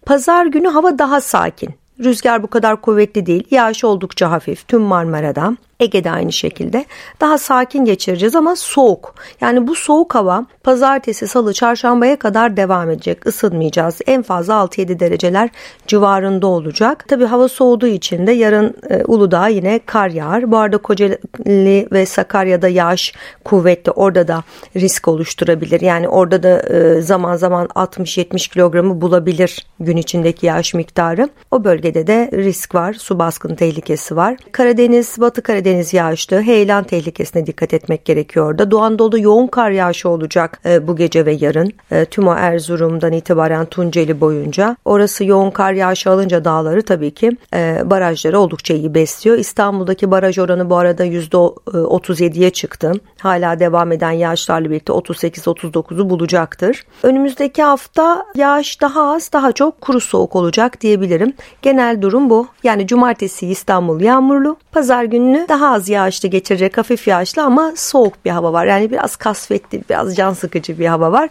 [0.06, 1.70] Pazar günü hava daha sakin.
[2.04, 3.44] Rüzgar bu kadar kuvvetli değil.
[3.52, 5.58] Yağış oldukça hafif tüm Marmara'da.
[5.82, 6.86] Ege'de aynı şekilde.
[7.22, 9.16] Daha sakin geçireceğiz ama soğuk.
[9.42, 13.18] Yani bu soğuk hava pazartesi, salı, çarşambaya kadar devam edecek.
[13.26, 14.00] Isınmayacağız.
[14.08, 15.50] En fazla 6-7 dereceler
[15.88, 17.06] civarında olacak.
[17.08, 20.52] Tabi hava soğuduğu için de yarın e, Uludağ yine kar yağar.
[20.52, 23.14] Bu arada Kocaeli ve Sakarya'da yağış
[23.44, 23.92] kuvvetli.
[23.92, 24.44] Orada da
[24.76, 25.82] risk oluşturabilir.
[25.82, 31.30] Yani orada da e, zaman zaman 60-70 kilogramı bulabilir gün içindeki yağış miktarı.
[31.52, 32.94] O bölgede de risk var.
[32.94, 34.38] Su baskın tehlikesi var.
[34.52, 39.72] Karadeniz, Batı Karadeniz Karadeniz yağışlı heyelan tehlikesine dikkat etmek gerekiyor da Doğu Anadolu'da yoğun kar
[39.72, 41.72] yağışı olacak e, bu gece ve yarın.
[41.92, 44.78] E, tüm o Erzurum'dan itibaren Tunceli boyunca.
[44.86, 49.38] Orası yoğun kar yağışı alınca dağları tabii ki e, barajları oldukça iyi besliyor.
[49.38, 52.92] İstanbul'daki baraj oranı bu arada %37'ye çıktı.
[53.20, 56.84] Hala devam eden yağışlarla birlikte 38-39'u bulacaktır.
[57.04, 61.34] Önümüzdeki hafta yağış daha az daha çok kuru soğuk olacak diyebilirim.
[61.62, 62.48] Genel durum bu.
[62.64, 64.58] Yani cumartesi İstanbul yağmurlu.
[64.72, 68.66] Pazar gününü daha az yağışlı geçirecek hafif yağışlı ama soğuk bir hava var.
[68.66, 71.30] Yani biraz kasvetli, biraz can sıkıcı bir hava var.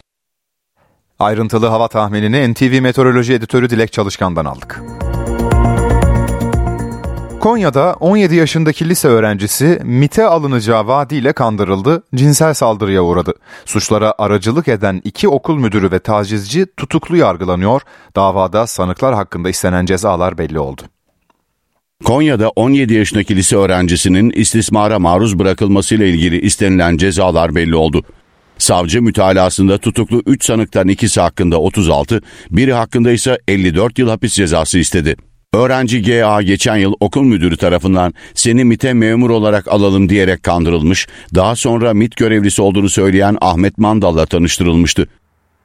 [1.19, 4.81] Ayrıntılı hava tahminini NTV Meteoroloji Editörü Dilek Çalışkan'dan aldık.
[7.41, 13.33] Konya'da 17 yaşındaki lise öğrencisi MIT'e alınacağı vaadiyle kandırıldı, cinsel saldırıya uğradı.
[13.65, 17.81] Suçlara aracılık eden iki okul müdürü ve tacizci tutuklu yargılanıyor.
[18.15, 20.81] Davada sanıklar hakkında istenen cezalar belli oldu.
[22.03, 28.03] Konya'da 17 yaşındaki lise öğrencisinin istismara maruz bırakılmasıyla ilgili istenilen cezalar belli oldu.
[28.57, 34.79] Savcı mütalasında tutuklu 3 sanıktan ikisi hakkında 36, biri hakkında ise 54 yıl hapis cezası
[34.79, 35.15] istedi.
[35.53, 41.55] Öğrenci GA geçen yıl okul müdürü tarafından seni MIT'e memur olarak alalım diyerek kandırılmış, daha
[41.55, 45.07] sonra MIT görevlisi olduğunu söyleyen Ahmet Mandal'la tanıştırılmıştı.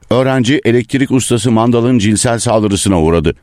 [0.09, 3.35] Öğrenci elektrik ustası Mandal'ın cinsel saldırısına uğradı.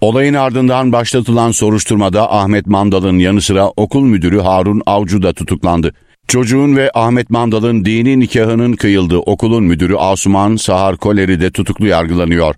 [0.00, 5.94] Olayın ardından başlatılan soruşturmada Ahmet Mandal'ın yanı sıra okul müdürü Harun Avcı da tutuklandı.
[6.28, 12.54] Çocuğun ve Ahmet Mandal'ın dini nikahının kıyıldığı okulun müdürü Asuman Sahar Koleri de tutuklu yargılanıyor.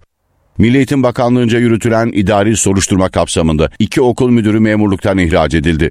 [0.59, 5.90] Milli Eğitim Bakanlığı'nca yürütülen idari soruşturma kapsamında iki okul müdürü memurluktan ihraç edildi.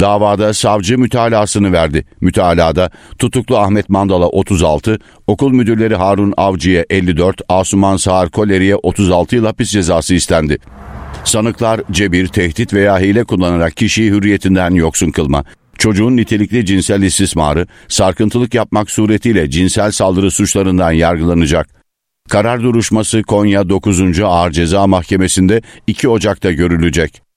[0.00, 2.04] Davada savcı mütalasını verdi.
[2.20, 9.44] Mütalada tutuklu Ahmet Mandal'a 36, okul müdürleri Harun Avcı'ya 54, Asuman Sağar Koleri'ye 36 yıl
[9.44, 10.58] hapis cezası istendi.
[11.24, 15.44] Sanıklar cebir, tehdit veya hile kullanarak kişiyi hürriyetinden yoksun kılma,
[15.78, 21.68] çocuğun nitelikli cinsel istismarı, sarkıntılık yapmak suretiyle cinsel saldırı suçlarından yargılanacak.
[22.28, 24.20] Karar duruşması Konya 9.
[24.20, 27.27] Ağır Ceza Mahkemesi'nde 2 Ocak'ta görülecek.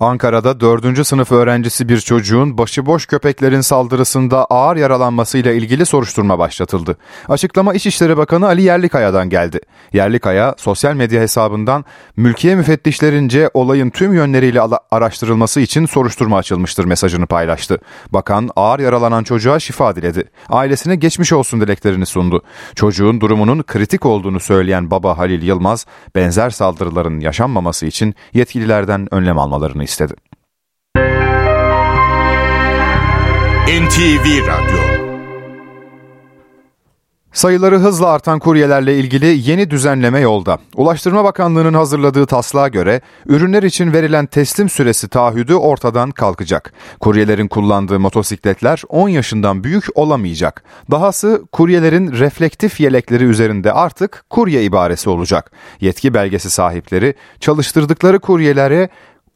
[0.00, 1.06] Ankara'da 4.
[1.06, 6.96] sınıf öğrencisi bir çocuğun başıboş köpeklerin saldırısında ağır yaralanmasıyla ilgili soruşturma başlatıldı.
[7.28, 9.60] Açıklama İçişleri Bakanı Ali Yerlikaya'dan geldi.
[9.92, 11.84] Yerlikaya sosyal medya hesabından
[12.16, 17.78] mülkiye müfettişlerince olayın tüm yönleriyle araştırılması için soruşturma açılmıştır mesajını paylaştı.
[18.10, 20.24] Bakan ağır yaralanan çocuğa şifa diledi.
[20.48, 22.42] Ailesine geçmiş olsun dileklerini sundu.
[22.74, 29.85] Çocuğun durumunun kritik olduğunu söyleyen baba Halil Yılmaz benzer saldırıların yaşanmaması için yetkililerden önlem almalarını
[29.86, 30.14] istedi.
[33.66, 35.06] NTV Radyo
[37.36, 40.58] Sayıları hızla artan kuryelerle ilgili yeni düzenleme yolda.
[40.76, 46.72] Ulaştırma Bakanlığı'nın hazırladığı taslağa göre ürünler için verilen teslim süresi taahhüdü ortadan kalkacak.
[47.00, 50.64] Kuryelerin kullandığı motosikletler 10 yaşından büyük olamayacak.
[50.90, 55.50] Dahası kuryelerin reflektif yelekleri üzerinde artık kurye ibaresi olacak.
[55.80, 58.88] Yetki belgesi sahipleri çalıştırdıkları kuryelere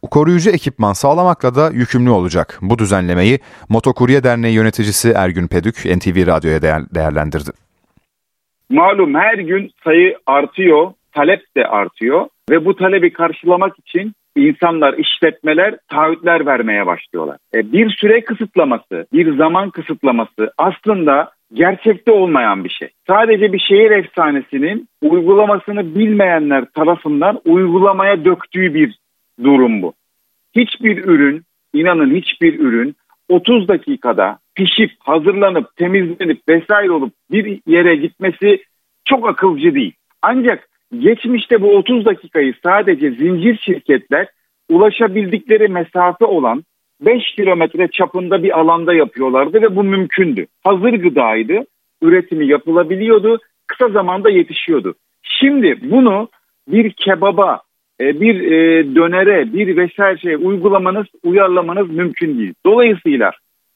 [0.07, 2.59] koruyucu ekipman sağlamakla da yükümlü olacak.
[2.63, 6.63] Bu düzenlemeyi Motokurye Derneği yöneticisi Ergün Pedük NTV Radyo'ya
[6.95, 7.51] değerlendirdi.
[8.71, 15.77] Malum her gün sayı artıyor, talep de artıyor ve bu talebi karşılamak için insanlar, işletmeler
[15.89, 17.37] taahhütler vermeye başlıyorlar.
[17.55, 22.89] E, bir süre kısıtlaması, bir zaman kısıtlaması aslında gerçekte olmayan bir şey.
[23.07, 28.99] Sadece bir şehir efsanesinin uygulamasını bilmeyenler tarafından uygulamaya döktüğü bir
[29.45, 29.93] durum bu.
[30.57, 31.43] Hiçbir ürün,
[31.75, 32.97] inanın hiçbir ürün
[33.29, 38.63] 30 dakikada pişip, hazırlanıp, temizlenip vesaire olup bir yere gitmesi
[39.05, 39.93] çok akılcı değil.
[40.23, 44.29] Ancak geçmişte bu 30 dakikayı sadece zincir şirketler
[44.69, 46.65] ulaşabildikleri mesafe olan
[47.01, 50.47] 5 kilometre çapında bir alanda yapıyorlardı ve bu mümkündü.
[50.65, 51.67] Hazır gıdaydı,
[52.03, 54.95] üretimi yapılabiliyordu, kısa zamanda yetişiyordu.
[55.23, 56.29] Şimdi bunu
[56.69, 57.61] bir kebaba,
[58.01, 62.55] bir e, dönere, bir vesaire şey uygulamanız, uyarlamanız mümkün değil.
[62.67, 63.31] Dolayısıyla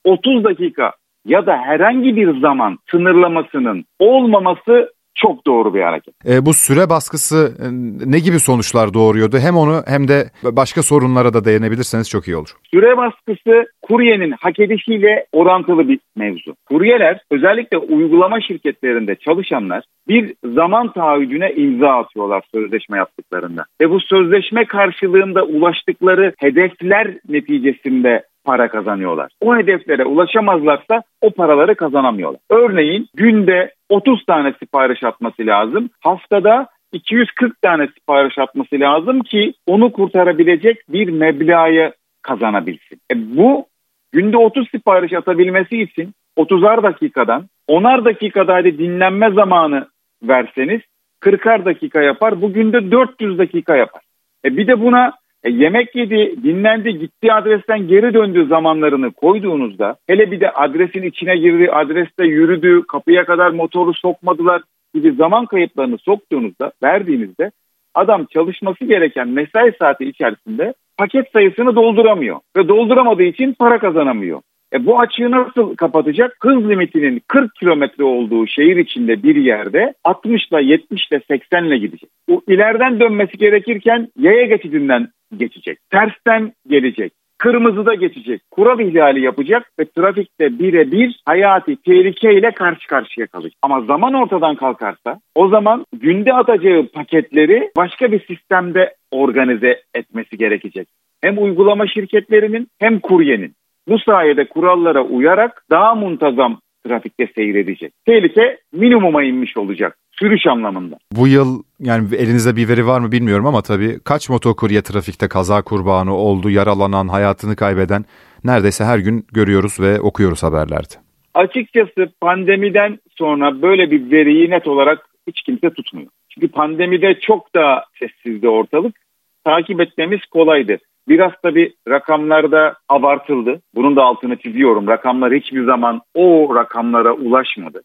[0.05, 0.93] 30 dakika
[1.27, 6.15] ya da herhangi bir zaman sınırlamasının olmaması çok doğru bir hareket.
[6.27, 7.67] E, bu süre baskısı e,
[8.11, 9.37] ne gibi sonuçlar doğuruyordu?
[9.39, 12.51] Hem onu hem de başka sorunlara da değinebilirseniz çok iyi olur.
[12.71, 16.55] Süre baskısı kuryenin hak edişiyle orantılı bir mevzu.
[16.67, 23.65] Kuryeler özellikle uygulama şirketlerinde çalışanlar bir zaman taahhüdüne imza atıyorlar sözleşme yaptıklarında.
[23.81, 29.33] Ve bu sözleşme karşılığında ulaştıkları hedefler neticesinde para kazanıyorlar.
[29.41, 32.41] O hedeflere ulaşamazlarsa o paraları kazanamıyorlar.
[32.51, 35.91] Örneğin günde 30 tane sipariş atması lazım.
[36.01, 43.01] Haftada 240 tane sipariş atması lazım ki onu kurtarabilecek bir meblağı kazanabilsin.
[43.13, 43.67] E bu
[44.13, 49.89] günde 30 sipariş atabilmesi için 30'ar dakikadan 10'ar dakikada hadi dinlenme zamanı
[50.23, 50.81] verseniz
[51.23, 52.43] 40'ar dakika yapar.
[52.43, 54.03] Bugün de 400 dakika yapar.
[54.45, 55.13] E bir de buna
[55.45, 61.37] e, yemek yedi, dinlendi, gittiği adresten geri döndüğü zamanlarını koyduğunuzda hele bir de adresin içine
[61.37, 64.63] girdi, adreste yürüdü, kapıya kadar motoru sokmadılar
[64.95, 67.51] gibi zaman kayıplarını soktuğunuzda, verdiğinizde
[67.95, 74.41] adam çalışması gereken mesai saati içerisinde paket sayısını dolduramıyor ve dolduramadığı için para kazanamıyor.
[74.75, 76.37] E bu açığı nasıl kapatacak?
[76.43, 81.79] Hız limitinin 40 kilometre olduğu şehir içinde bir yerde 60 ile 70 ile 80 ile
[81.79, 82.11] gidecek.
[82.29, 85.79] Bu ileriden dönmesi gerekirken yaya geçidinden geçecek.
[85.91, 87.13] Tersten gelecek.
[87.39, 88.43] Kırmızıda geçecek.
[88.51, 93.53] Kural ihlali yapacak ve trafikte birebir hayati tehlikeyle karşı karşıya kalacak.
[93.63, 100.89] Ama zaman ortadan kalkarsa o zaman günde atacağı paketleri başka bir sistemde organize etmesi gerekecek.
[101.23, 103.55] Hem uygulama şirketlerinin hem kuryenin.
[103.89, 107.93] Bu sayede kurallara uyarak daha muntazam trafikte seyredecek.
[108.07, 110.97] Tehlike minimuma inmiş olacak sürüş anlamında.
[111.13, 115.63] Bu yıl yani elinizde bir veri var mı bilmiyorum ama tabii kaç motokurye trafikte kaza
[115.63, 118.05] kurbanı oldu, yaralanan, hayatını kaybeden
[118.45, 120.95] neredeyse her gün görüyoruz ve okuyoruz haberlerde.
[121.35, 126.09] Açıkçası pandemiden sonra böyle bir veriyi net olarak hiç kimse tutmuyor.
[126.29, 128.97] Çünkü pandemide çok daha sessizdi ortalık.
[129.45, 130.79] Takip etmemiz kolaydı.
[131.09, 133.61] Biraz tabii rakamlarda abartıldı.
[133.75, 134.89] Bunun da altını çiziyorum.
[134.89, 137.83] Rakamlar hiçbir zaman o rakamlara ulaşmadı.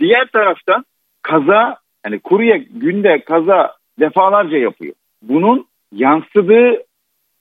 [0.00, 0.84] Diğer taraftan
[1.26, 4.94] kaza yani kurye günde kaza defalarca yapıyor.
[5.22, 6.82] Bunun yansıdığı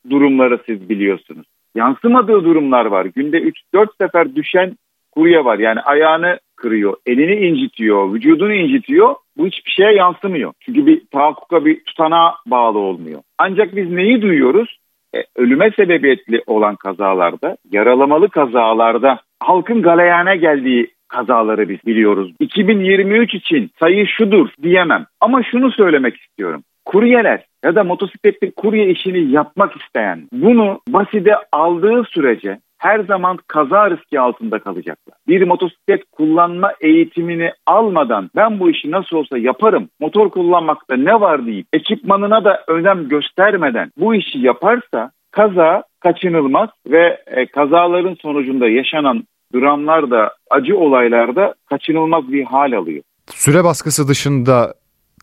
[0.09, 1.47] durumları siz biliyorsunuz.
[1.75, 3.05] Yansımadığı durumlar var.
[3.05, 3.37] Günde
[3.73, 4.77] 3-4 sefer düşen
[5.11, 5.59] kurye var.
[5.59, 9.15] Yani ayağını kırıyor, elini incitiyor, vücudunu incitiyor.
[9.37, 10.53] Bu hiçbir şeye yansımıyor.
[10.59, 13.21] Çünkü bir tahakkuka bir tutanağa bağlı olmuyor.
[13.37, 14.77] Ancak biz neyi duyuyoruz?
[15.15, 22.33] E, ölüme sebebiyetli olan kazalarda, yaralamalı kazalarda halkın galeyana geldiği kazaları biz biliyoruz.
[22.39, 25.05] 2023 için sayı şudur diyemem.
[25.21, 26.63] Ama şunu söylemek istiyorum.
[26.85, 33.91] Kuryeler ya da motosikletli kurye işini yapmak isteyen bunu baside aldığı sürece her zaman kaza
[33.91, 35.17] riski altında kalacaklar.
[35.27, 41.45] Bir motosiklet kullanma eğitimini almadan ben bu işi nasıl olsa yaparım, motor kullanmakta ne var
[41.45, 49.23] deyip ekipmanına da önem göstermeden bu işi yaparsa kaza kaçınılmaz ve e, kazaların sonucunda yaşanan
[49.53, 53.03] dramlar da acı olaylarda kaçınılmaz bir hal alıyor.
[53.27, 54.73] Süre baskısı dışında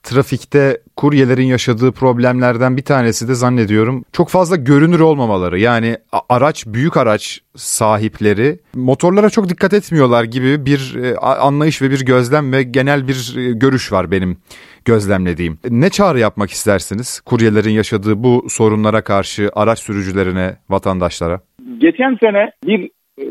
[0.03, 5.59] trafikte kuryelerin yaşadığı problemlerden bir tanesi de zannediyorum çok fazla görünür olmamaları.
[5.59, 5.97] Yani
[6.29, 12.53] araç büyük araç sahipleri motorlara çok dikkat etmiyorlar gibi bir e, anlayış ve bir gözlem
[12.53, 14.37] ve genel bir e, görüş var benim
[14.85, 15.59] gözlemlediğim.
[15.71, 21.41] Ne çağrı yapmak istersiniz kuryelerin yaşadığı bu sorunlara karşı araç sürücülerine, vatandaşlara?
[21.79, 23.25] Geçen sene bir e,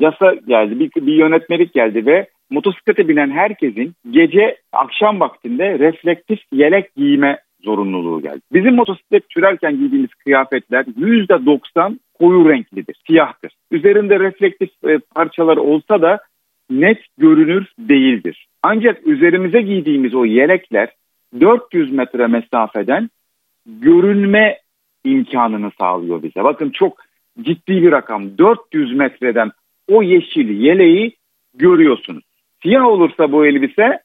[0.00, 6.94] yasa geldi, bir, bir yönetmelik geldi ve motosiklete binen herkesin gece akşam vaktinde reflektif yelek
[6.96, 8.40] giyme zorunluluğu geldi.
[8.52, 13.52] Bizim motosiklet sürerken giydiğimiz kıyafetler %90 koyu renklidir, siyahtır.
[13.70, 16.18] Üzerinde reflektif e, parçalar olsa da
[16.70, 18.46] net görünür değildir.
[18.62, 20.88] Ancak üzerimize giydiğimiz o yelekler
[21.40, 23.10] 400 metre mesafeden
[23.66, 24.58] görünme
[25.04, 26.44] imkanını sağlıyor bize.
[26.44, 26.98] Bakın çok
[27.42, 28.38] ciddi bir rakam.
[28.38, 29.50] 400 metreden
[29.88, 31.16] o yeşil yeleği
[31.54, 32.24] görüyorsunuz.
[32.62, 34.00] Siyah olursa bu elbise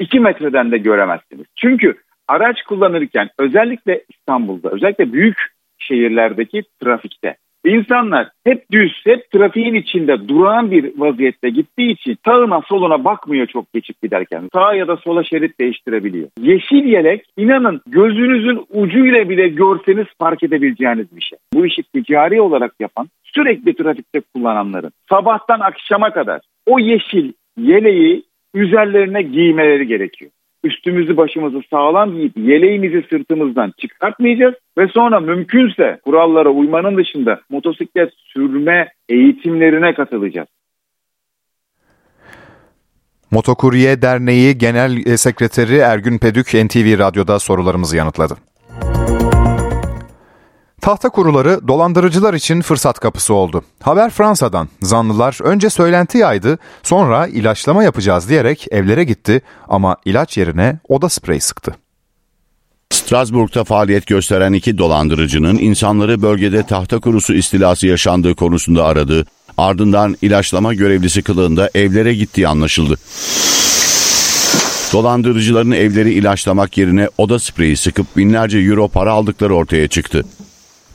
[0.00, 1.46] 2 metreden de göremezsiniz.
[1.56, 1.94] Çünkü
[2.28, 5.38] araç kullanırken özellikle İstanbul'da, özellikle büyük
[5.78, 13.04] şehirlerdeki trafikte insanlar hep düz, hep trafiğin içinde duran bir vaziyette gittiği için sağına soluna
[13.04, 14.48] bakmıyor çok geçip giderken.
[14.54, 16.28] Sağa ya da sola şerit değiştirebiliyor.
[16.40, 21.38] Yeşil yelek inanın gözünüzün ucuyla bile görseniz fark edebileceğiniz bir şey.
[21.54, 29.22] Bu işi ticari olarak yapan sürekli trafikte kullananların sabahtan akşama kadar o yeşil yeleği üzerlerine
[29.22, 30.30] giymeleri gerekiyor.
[30.64, 38.88] Üstümüzü başımızı sağlam giyip yeleğimizi sırtımızdan çıkartmayacağız ve sonra mümkünse kurallara uymanın dışında motosiklet sürme
[39.08, 40.48] eğitimlerine katılacağız.
[43.30, 48.34] Motokurye Derneği Genel Sekreteri Ergün Pedük NTV Radyo'da sorularımızı yanıtladı.
[50.80, 53.64] Tahta kuruları dolandırıcılar için fırsat kapısı oldu.
[53.82, 54.68] Haber Fransa'dan.
[54.82, 61.40] Zanlılar önce söylenti yaydı, sonra ilaçlama yapacağız diyerek evlere gitti ama ilaç yerine oda spreyi
[61.40, 61.76] sıktı.
[62.90, 69.26] Strasbourg'da faaliyet gösteren iki dolandırıcının insanları bölgede tahta kurusu istilası yaşandığı konusunda aradığı,
[69.58, 72.96] ardından ilaçlama görevlisi kılığında evlere gittiği anlaşıldı.
[74.92, 80.24] Dolandırıcıların evleri ilaçlamak yerine oda spreyi sıkıp binlerce euro para aldıkları ortaya çıktı.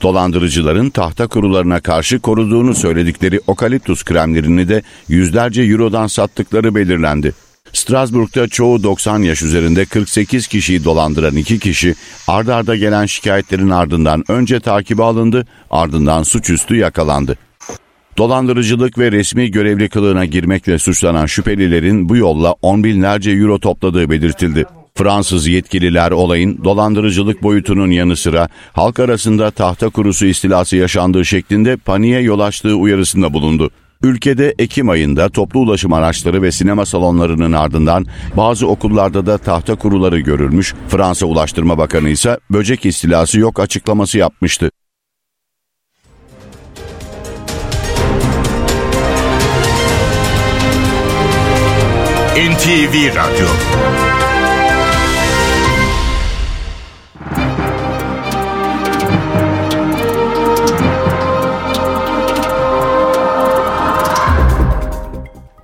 [0.02, 7.32] Dolandırıcıların tahta kurularına karşı koruduğunu söyledikleri okaliptus kremlerini de yüzlerce eurodan sattıkları belirlendi.
[7.72, 11.94] Strasbourg'da çoğu 90 yaş üzerinde 48 kişiyi dolandıran iki kişi
[12.28, 17.36] ard arda gelen şikayetlerin ardından önce takibe alındı ardından suçüstü yakalandı.
[18.18, 24.64] Dolandırıcılık ve resmi görevli kılığına girmekle suçlanan şüphelilerin bu yolla on binlerce euro topladığı belirtildi.
[24.94, 32.20] Fransız yetkililer olayın dolandırıcılık boyutunun yanı sıra halk arasında tahta kurusu istilası yaşandığı şeklinde paniğe
[32.20, 33.70] yol açtığı uyarısında bulundu.
[34.02, 40.20] Ülkede Ekim ayında toplu ulaşım araçları ve sinema salonlarının ardından bazı okullarda da tahta kuruları
[40.20, 44.70] görülmüş, Fransa Ulaştırma Bakanı ise böcek istilası yok açıklaması yapmıştı.
[52.36, 53.46] NTV Radyo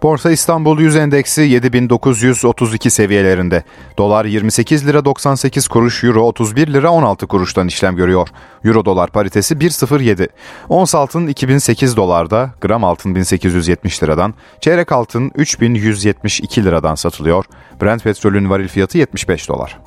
[0.02, 3.62] Borsa İstanbul 100 endeksi 7932 seviyelerinde.
[3.98, 8.28] Dolar 28 lira 98 kuruş, Euro 31 lira 16 kuruştan işlem görüyor.
[8.64, 10.28] Euro dolar paritesi 1.07.
[10.68, 17.44] Ons altın 2008 dolarda, gram altın 1870 liradan, çeyrek altın 3172 liradan satılıyor.
[17.82, 19.78] Brent petrolün varil fiyatı 75 dolar.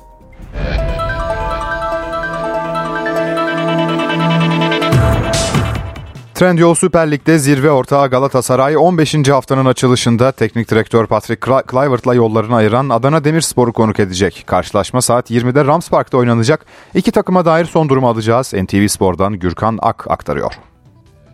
[6.42, 9.28] Trendyol Süper Lig'de zirve ortağı Galatasaray 15.
[9.28, 11.40] haftanın açılışında teknik direktör Patrick
[11.70, 14.44] Kluivert'la yollarını ayıran Adana Demirspor'u konuk edecek.
[14.46, 16.60] Karşılaşma saat 20'de Rams Park'ta oynanacak.
[16.94, 18.54] İki takıma dair son durumu alacağız.
[18.64, 20.52] NTV Spor'dan Gürkan Ak aktarıyor.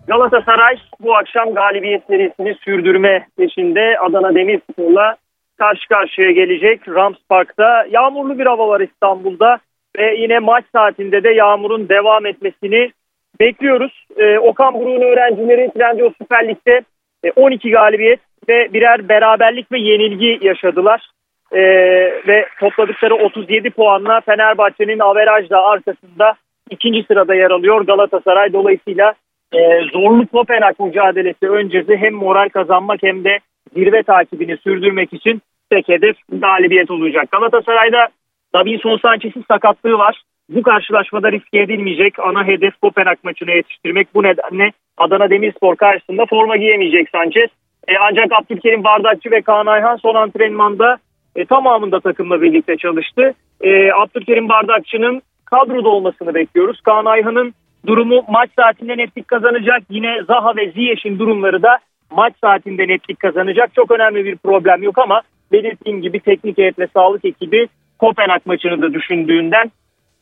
[0.06, 5.16] Galatasaray bu akşam galibiyet serisini sürdürme peşinde Adana Demirspor'la
[5.58, 6.88] karşı karşıya gelecek.
[6.88, 9.58] Rams Park'ta yağmurlu bir hava var İstanbul'da
[9.98, 12.92] ve yine maç saatinde de yağmurun devam etmesini
[13.40, 14.06] bekliyoruz.
[14.16, 16.80] E, Okan Buruk'un öğrencileri Trendyol Süper Lig'de
[17.24, 21.10] e, 12 galibiyet ve birer beraberlik ve yenilgi yaşadılar.
[21.52, 21.60] E,
[22.26, 26.34] ve topladıkları 37 puanla Fenerbahçe'nin averajla arkasında
[26.70, 28.52] ikinci sırada yer alıyor Galatasaray.
[28.52, 29.14] Dolayısıyla
[29.52, 29.58] e,
[29.92, 33.38] zorlu Kopenhag mücadelesi öncesi hem moral kazanmak hem de
[33.74, 37.30] zirve takibini sürdürmek için tek hedef galibiyet olacak.
[37.32, 38.08] Galatasaray'da
[38.54, 40.22] Davinson Sanchez'in sakatlığı var.
[40.48, 42.18] Bu karşılaşmada riske edilmeyecek.
[42.18, 44.14] Ana hedef Kopenhag maçına yetiştirmek.
[44.14, 47.50] Bu nedenle Adana Demirspor karşısında forma giyemeyecek Sanchez.
[47.88, 50.98] E, ancak Abdülkerim Bardakçı ve Kaan Ayhan son antrenmanda
[51.36, 53.34] e, tamamında takımla birlikte çalıştı.
[53.60, 56.80] E, Abdülkerim Bardakçı'nın kadroda olmasını bekliyoruz.
[56.80, 57.54] Kaan Ayhan'ın
[57.86, 59.82] durumu maç saatinde netlik kazanacak.
[59.90, 61.78] Yine Zaha ve Ziyech'in durumları da
[62.10, 63.74] maç saatinde netlik kazanacak.
[63.74, 65.22] Çok önemli bir problem yok ama
[65.52, 67.68] belirttiğim gibi teknik heyet ve sağlık ekibi
[67.98, 69.70] Kopenhag maçını da düşündüğünden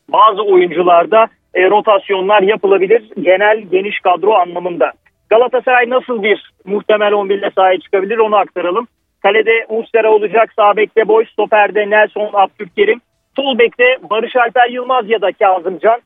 [0.09, 4.91] bazı oyuncularda e, rotasyonlar yapılabilir genel geniş kadro anlamında.
[5.29, 8.87] Galatasaray nasıl bir muhtemel 11 ile sahaya çıkabilir onu aktaralım.
[9.23, 13.01] Kalede Muslera olacak, sağ bekte boy, stoperde Nelson Abdülkerim,
[13.35, 16.01] sol bekte Barış Alper Yılmaz ya da Kazımcan,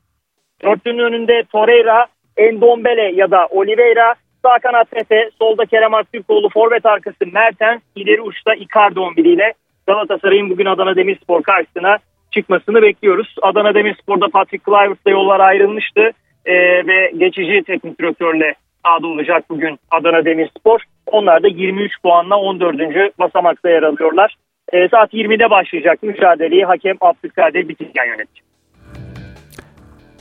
[0.63, 2.05] dörtlünün önünde Torreira,
[2.37, 8.53] Endombele ya da Oliveira, sağ kanat Tete, solda Kerem Aktürkoğlu, forvet arkası Mertens, ileri uçta
[8.53, 9.53] Icardi 11 ile
[9.87, 11.97] Galatasaray'ın bugün Adana Demirspor karşısına
[12.31, 13.35] çıkmasını bekliyoruz.
[13.41, 16.01] Adana Demirspor'da Patrick Kluivert'la yollar ayrılmıştı
[16.45, 16.53] e,
[16.87, 18.55] ve geçici teknik direktörle
[18.85, 20.79] sahada olacak bugün Adana Demirspor.
[21.05, 22.79] Onlar da 23 puanla 14.
[23.19, 24.35] basamakta yer alıyorlar.
[24.73, 28.43] E, saat 20'de başlayacak mücadeleyi hakem Abdülkadir Bitirgen yönetecek.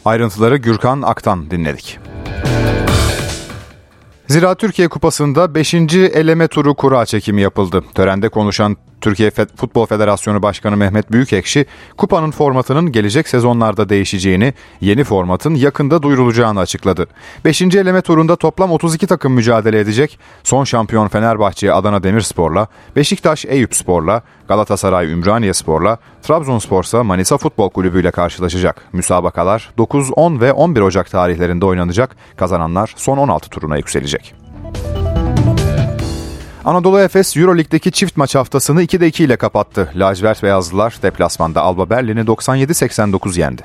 [0.04, 1.98] Ayrıntıları Gürkan Aktan dinledik.
[4.26, 5.74] Zira Türkiye Kupası'nda 5.
[5.94, 7.84] eleme turu kura çekimi yapıldı.
[7.94, 15.54] Törende konuşan Türkiye Futbol Federasyonu Başkanı Mehmet Büyükekşi, kupanın formatının gelecek sezonlarda değişeceğini, yeni formatın
[15.54, 17.06] yakında duyurulacağını açıkladı.
[17.44, 17.62] 5.
[17.62, 20.18] eleme turunda toplam 32 takım mücadele edecek.
[20.42, 28.10] Son şampiyon Fenerbahçe Adana Demirspor'la, Beşiktaş Eyüpspor'la, Galatasaray Ümraniyespor'la, Trabzonspor ise Manisa Futbol Kulübü ile
[28.10, 28.82] karşılaşacak.
[28.92, 32.16] Müsabakalar 9, 10 ve 11 Ocak tarihlerinde oynanacak.
[32.36, 34.34] Kazananlar son 16 turuna yükselecek.
[36.64, 39.92] Anadolu Efes Euroleague'deki çift maç haftasını 2'de 2 ile kapattı.
[39.96, 43.62] Lacivert Beyazlılar deplasmanda Alba Berlin'i 97-89 yendi.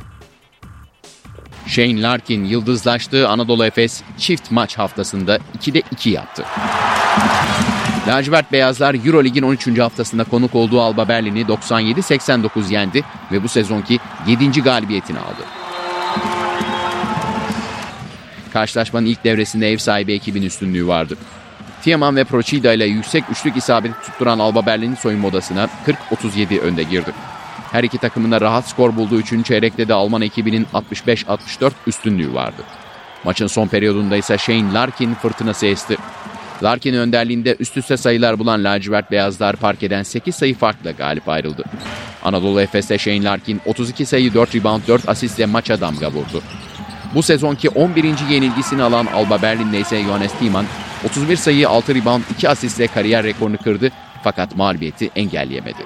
[1.67, 6.45] Shane Larkin yıldızlaştığı Anadolu Efes çift maç haftasında 2'de 2 yaptı.
[8.07, 9.79] Lacivert Beyazlar Eurolig'in 13.
[9.79, 14.61] haftasında konuk olduğu Alba Berlin'i 97-89 yendi ve bu sezonki 7.
[14.61, 15.45] galibiyetini aldı.
[18.53, 21.17] Karşılaşmanın ilk devresinde ev sahibi ekibin üstünlüğü vardı.
[21.85, 25.69] Tiaman ve Procida ile yüksek üçlük isabeti tutturan Alba Berlin soyunma odasına
[26.11, 27.11] 40-37 önde girdi.
[27.71, 32.61] Her iki takımın da rahat skor bulduğu için çeyrekte de Alman ekibinin 65-64 üstünlüğü vardı.
[33.23, 35.97] Maçın son periyodunda ise Shane Larkin fırtınası esti.
[36.63, 41.63] Larkin önderliğinde üst üste sayılar bulan lacivert beyazlar park eden 8 sayı farkla galip ayrıldı.
[42.23, 46.41] Anadolu Efes'te Shane Larkin 32 sayı 4 rebound 4 asistle maça damga vurdu.
[47.15, 48.05] Bu sezonki 11.
[48.29, 50.65] yenilgisini alan Alba Berlin'de ise Johannes Thiemann
[51.05, 53.91] 31 sayı 6 rebound 2 asistle kariyer rekorunu kırdı
[54.23, 55.85] fakat mağlubiyeti engelleyemedi.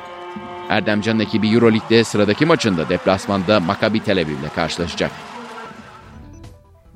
[0.70, 5.12] Erdemcan'ın ekibi Euroleague'de sıradaki maçında deplasmanda Maccabi Tel Aviv ile karşılaşacak.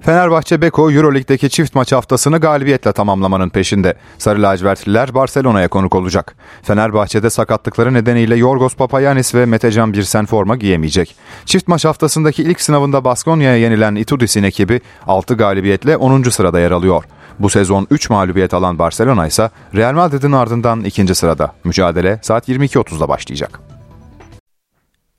[0.05, 3.93] Fenerbahçe Beko Euroleague'deki çift maç haftasını galibiyetle tamamlamanın peşinde.
[4.17, 6.35] Sarı lacivertliler Barcelona'ya konuk olacak.
[6.63, 11.15] Fenerbahçe'de sakatlıkları nedeniyle Yorgos Papayanis ve Metecan Birsen forma giyemeyecek.
[11.45, 16.23] Çift maç haftasındaki ilk sınavında Baskonya'ya yenilen Itudis'in ekibi 6 galibiyetle 10.
[16.23, 17.03] sırada yer alıyor.
[17.39, 21.53] Bu sezon 3 mağlubiyet alan Barcelona ise Real Madrid'in ardından ikinci sırada.
[21.63, 23.72] Mücadele saat 22.30'da başlayacak.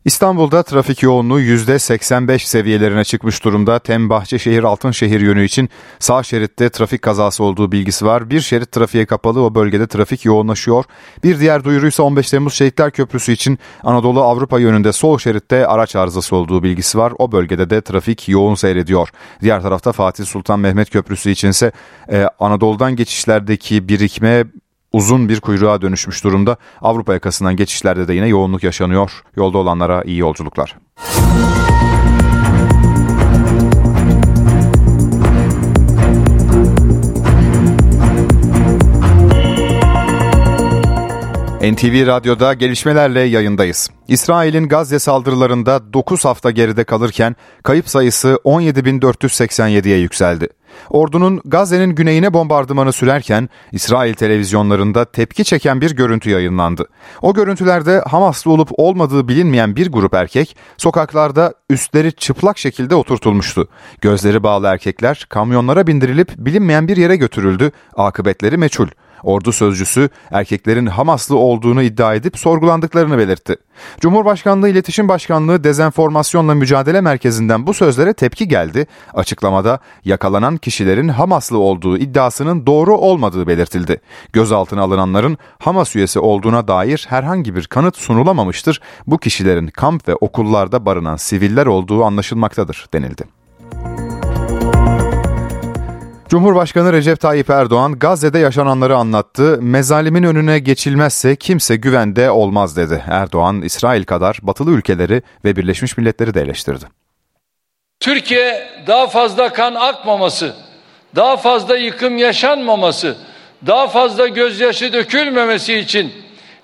[0.05, 3.79] İstanbul'da trafik yoğunluğu %85 seviyelerine çıkmış durumda.
[3.79, 8.31] Tem Bahçeşehir Altınşehir yönü için sağ şeritte trafik kazası olduğu bilgisi var.
[8.31, 10.85] Bir şerit trafiğe kapalı o bölgede trafik yoğunlaşıyor.
[11.25, 16.37] Bir diğer duyuruysa 15 Temmuz Şehitler Köprüsü için Anadolu Avrupa yönünde sol şeritte araç arızası
[16.37, 17.13] olduğu bilgisi var.
[17.19, 19.09] O bölgede de trafik yoğun seyrediyor.
[19.43, 21.73] Diğer tarafta Fatih Sultan Mehmet Köprüsü içinse
[22.13, 24.45] e, Anadolu'dan geçişlerdeki birikme
[24.95, 26.57] uzun bir kuyruğa dönüşmüş durumda.
[26.83, 29.23] Avrupa yakasından geçişlerde de yine yoğunluk yaşanıyor.
[29.37, 30.77] Yolda olanlara iyi yolculuklar.
[41.73, 43.91] NTV Radyo'da gelişmelerle yayındayız.
[44.09, 50.49] İsrail'in Gazze saldırılarında 9 hafta geride kalırken kayıp sayısı 17.487'ye yükseldi.
[50.91, 56.89] Ordunun Gazze'nin güneyine bombardımanı sürerken İsrail televizyonlarında tepki çeken bir görüntü yayınlandı.
[57.23, 63.69] O görüntülerde Hamaslı olup olmadığı bilinmeyen bir grup erkek sokaklarda üstleri çıplak şekilde oturtulmuştu.
[64.01, 67.73] Gözleri bağlı erkekler kamyonlara bindirilip bilinmeyen bir yere götürüldü.
[67.97, 68.89] Akıbetleri meçhul.
[69.25, 73.57] Ordu sözcüsü erkeklerin Hamaslı olduğunu iddia edip sorgulandıklarını belirtti.
[74.01, 78.87] Cumhurbaşkanlığı İletişim Başkanlığı Dezenformasyonla Mücadele Merkezi'nden bu sözlere tepki geldi.
[79.15, 84.01] Açıklamada yakalanan kişilerin Hamaslı olduğu iddiasının doğru olmadığı belirtildi.
[84.33, 88.81] Gözaltına alınanların Hamas üyesi olduğuna dair herhangi bir kanıt sunulamamıştır.
[89.07, 93.34] Bu kişilerin kamp ve okullarda barınan siviller olduğu anlaşılmaktadır denildi.
[96.35, 99.59] Cumhurbaşkanı Recep Tayyip Erdoğan Gazze'de yaşananları anlattı.
[99.63, 103.05] Mezalimin önüne geçilmezse kimse güvende olmaz dedi.
[103.09, 106.85] Erdoğan İsrail kadar batılı ülkeleri ve Birleşmiş Milletleri de eleştirdi.
[108.01, 110.55] Türkiye daha fazla kan akmaması,
[111.17, 113.17] daha fazla yıkım yaşanmaması,
[113.67, 116.13] daha fazla gözyaşı dökülmemesi için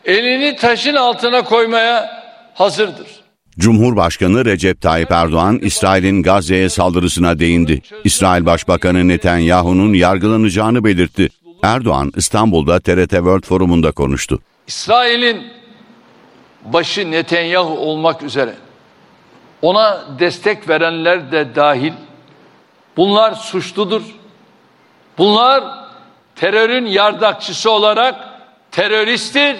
[0.04, 2.22] elini taşın altına koymaya
[2.54, 3.19] hazırdır.
[3.60, 7.82] Cumhurbaşkanı Recep Tayyip Erdoğan, İsrail'in Gazze'ye saldırısına değindi.
[8.04, 11.28] İsrail Başbakanı Netanyahu'nun yargılanacağını belirtti.
[11.62, 14.40] Erdoğan, İstanbul'da TRT World Forum'unda konuştu.
[14.66, 15.46] İsrail'in
[16.64, 18.54] başı Netanyahu olmak üzere
[19.62, 21.92] ona destek verenler de dahil
[22.96, 24.02] bunlar suçludur.
[25.18, 25.64] Bunlar
[26.36, 28.14] terörün yardakçısı olarak
[28.70, 29.56] teröristtir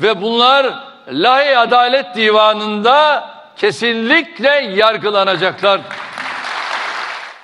[0.00, 5.80] ve bunlar Lahi Adalet Divanı'nda kesinlikle yargılanacaklar.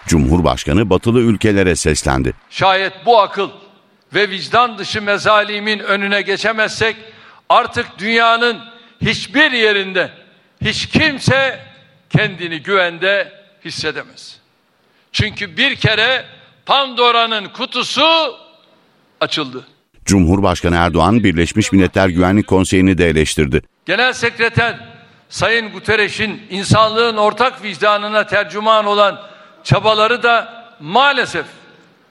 [0.06, 2.34] Cumhurbaşkanı batılı ülkelere seslendi.
[2.50, 3.50] Şayet bu akıl
[4.14, 6.96] ve vicdan dışı mezalimin önüne geçemezsek
[7.48, 8.58] artık dünyanın
[9.02, 10.10] hiçbir yerinde
[10.64, 11.60] hiç kimse
[12.10, 13.32] kendini güvende
[13.64, 14.38] hissedemez.
[15.12, 16.24] Çünkü bir kere
[16.66, 18.36] Pandora'nın kutusu
[19.20, 19.66] açıldı.
[20.04, 23.62] Cumhurbaşkanı Erdoğan Birleşmiş Milletler Güvenlik Konseyi'ni de eleştirdi.
[23.86, 24.87] Genel Sekreter
[25.28, 29.20] Sayın Guterres'in insanlığın ortak vicdanına tercüman olan
[29.64, 31.46] çabaları da maalesef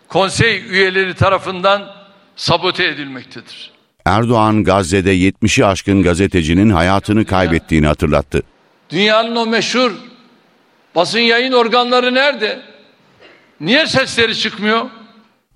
[0.07, 1.93] konsey üyeleri tarafından
[2.35, 3.71] sabote edilmektedir.
[4.05, 8.43] Erdoğan Gazze'de 70'i aşkın gazetecinin hayatını kaybettiğini hatırlattı.
[8.89, 9.91] Dünyanın o meşhur
[10.95, 12.61] basın yayın organları nerede?
[13.59, 14.85] Niye sesleri çıkmıyor?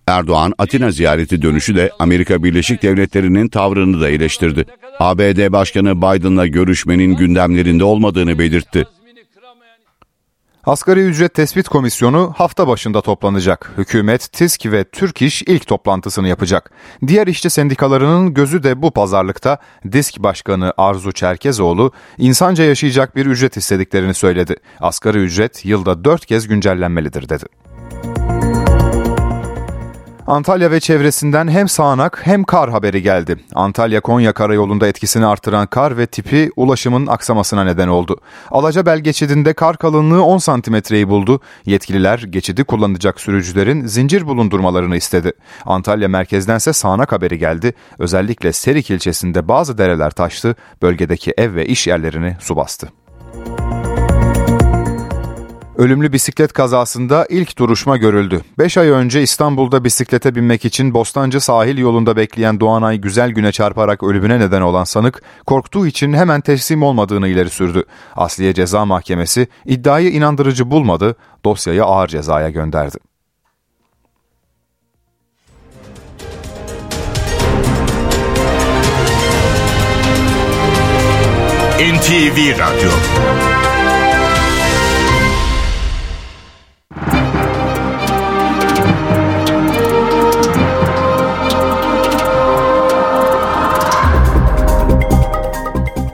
[0.07, 4.65] Erdoğan Atina ziyareti dönüşü de Amerika Birleşik Devletleri'nin tavrını da eleştirdi.
[4.99, 8.85] ABD Başkanı Biden'la görüşmenin gündemlerinde olmadığını belirtti.
[10.65, 13.71] Asgari ücret tespit komisyonu hafta başında toplanacak.
[13.77, 16.71] Hükümet, TİSK ve Türk İş ilk toplantısını yapacak.
[17.07, 19.57] Diğer işçi sendikalarının gözü de bu pazarlıkta.
[19.91, 24.55] DİSK Başkanı Arzu Çerkezoğlu insanca yaşayacak bir ücret istediklerini söyledi.
[24.79, 27.45] Asgari ücret yılda dört kez güncellenmelidir dedi.
[30.31, 33.37] Antalya ve çevresinden hem sağanak hem kar haberi geldi.
[33.55, 38.19] Antalya-Konya karayolunda etkisini artıran kar ve tipi ulaşımın aksamasına neden oldu.
[38.51, 41.41] Alacabel geçidinde kar kalınlığı 10 santimetreyi buldu.
[41.65, 45.31] Yetkililer geçidi kullanacak sürücülerin zincir bulundurmalarını istedi.
[45.65, 47.73] Antalya merkezdense sağanak haberi geldi.
[47.99, 53.00] Özellikle Serik ilçesinde bazı dereler taştı, bölgedeki ev ve iş yerlerini su bastı.
[55.81, 58.41] Ölümlü bisiklet kazasında ilk duruşma görüldü.
[58.57, 64.03] 5 ay önce İstanbul'da bisiklete binmek için Bostancı sahil yolunda bekleyen Doğanay Güzel Güne çarparak
[64.03, 67.83] ölümüne neden olan sanık korktuğu için hemen teslim olmadığını ileri sürdü.
[68.15, 71.15] Asliye Ceza Mahkemesi iddiayı inandırıcı bulmadı,
[71.45, 72.97] dosyayı ağır cezaya gönderdi.
[81.79, 82.91] NTV Radyo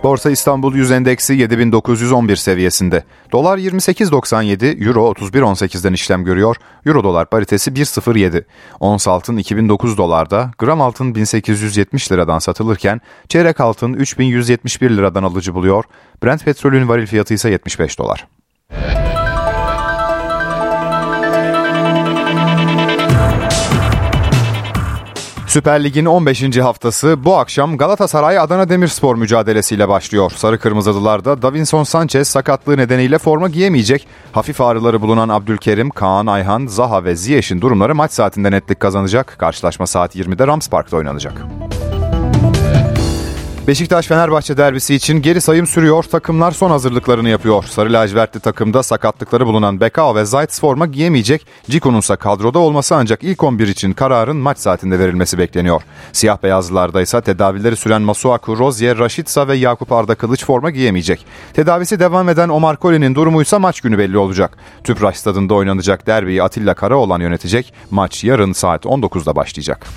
[0.08, 3.04] Borsa İstanbul Yüz Endeksi 7911 seviyesinde.
[3.32, 6.56] Dolar 28.97, Euro 31.18'den işlem görüyor.
[6.86, 8.44] Euro dolar paritesi 1.07.
[8.80, 15.84] Ons altın 2009 dolarda, gram altın 1870 liradan satılırken çeyrek altın 3171 liradan alıcı buluyor.
[16.24, 18.28] Brent petrolün varil fiyatı ise 75 dolar.
[25.58, 26.58] Süper Lig'in 15.
[26.58, 30.32] haftası bu akşam Galatasaray Adana Demirspor mücadelesiyle başlıyor.
[30.36, 34.08] Sarı Kırmızılılarda Davinson Sanchez sakatlığı nedeniyle forma giyemeyecek.
[34.32, 39.36] Hafif ağrıları bulunan Abdülkerim, Kaan Ayhan, Zaha ve Ziyech'in durumları maç saatinde netlik kazanacak.
[39.38, 41.34] Karşılaşma saat 20'de Rams Park'ta oynanacak.
[43.68, 46.04] Beşiktaş-Fenerbahçe derbisi için geri sayım sürüyor.
[46.04, 47.64] Takımlar son hazırlıklarını yapıyor.
[47.64, 51.48] Sarı lacivertli takımda sakatlıkları bulunan Bekao ve Zayt forma giyemeyecek.
[51.70, 55.82] Ciko'nun ise kadroda olması ancak ilk 11 için kararın maç saatinde verilmesi bekleniyor.
[56.14, 61.26] Siyah beyazlılarda ise tedavileri süren Masuaku, Rozier, Raşitsa ve Yakup Arda Kılıç forma giyemeyecek.
[61.54, 64.58] Tedavisi devam eden Omar Koli'nin durumu ise maç günü belli olacak.
[64.84, 67.74] Tüpraş stadında oynanacak derbiyi Atilla Karaoğlan yönetecek.
[67.92, 69.88] Maç yarın saat 19'da başlayacak.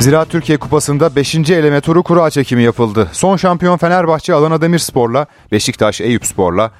[0.00, 1.34] Zira Türkiye Kupası'nda 5.
[1.50, 3.08] eleme turu kura çekimi yapıldı.
[3.12, 6.70] Son şampiyon Fenerbahçe Adana Demirspor'la, Beşiktaş Eyüpspor'la,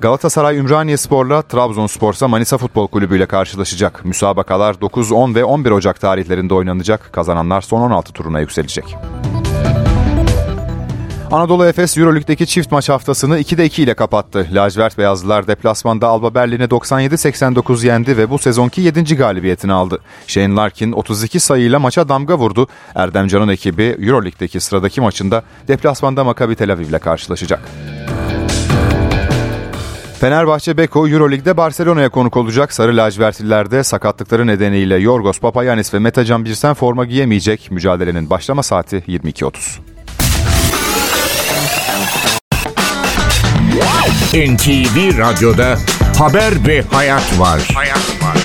[0.00, 4.04] Galatasaray Ümraniye Spor'la Trabzonspor ise Manisa Futbol Kulübü ile karşılaşacak.
[4.04, 7.12] Müsabakalar 9, 10 ve 11 Ocak tarihlerinde oynanacak.
[7.12, 8.96] Kazananlar son 16 turuna yükselecek.
[11.32, 14.48] Anadolu Efes Euroleague'deki çift maç haftasını 2'de 2 ile kapattı.
[14.52, 19.16] Lacivert Beyazlılar deplasmanda Alba Berlin'e 97-89 yendi ve bu sezonki 7.
[19.16, 19.98] galibiyetini aldı.
[20.26, 22.66] Shane Larkin 32 sayıyla maça damga vurdu.
[22.94, 27.60] Erdem Can'ın ekibi Euroleague'deki sıradaki maçında deplasmanda Maccabi Tel Aviv ile karşılaşacak.
[30.20, 32.72] Fenerbahçe Beko Euroleague'de Barcelona'ya konuk olacak.
[32.72, 37.70] Sarı lacivertlilerde sakatlıkları nedeniyle Yorgos Papayanis ve Metacan Birsen forma giyemeyecek.
[37.70, 39.91] Mücadelenin başlama saati 22.30.
[44.32, 45.78] NTV Radyo'da
[46.18, 47.60] Haber ve Hayat var.
[47.74, 48.41] Hayat var.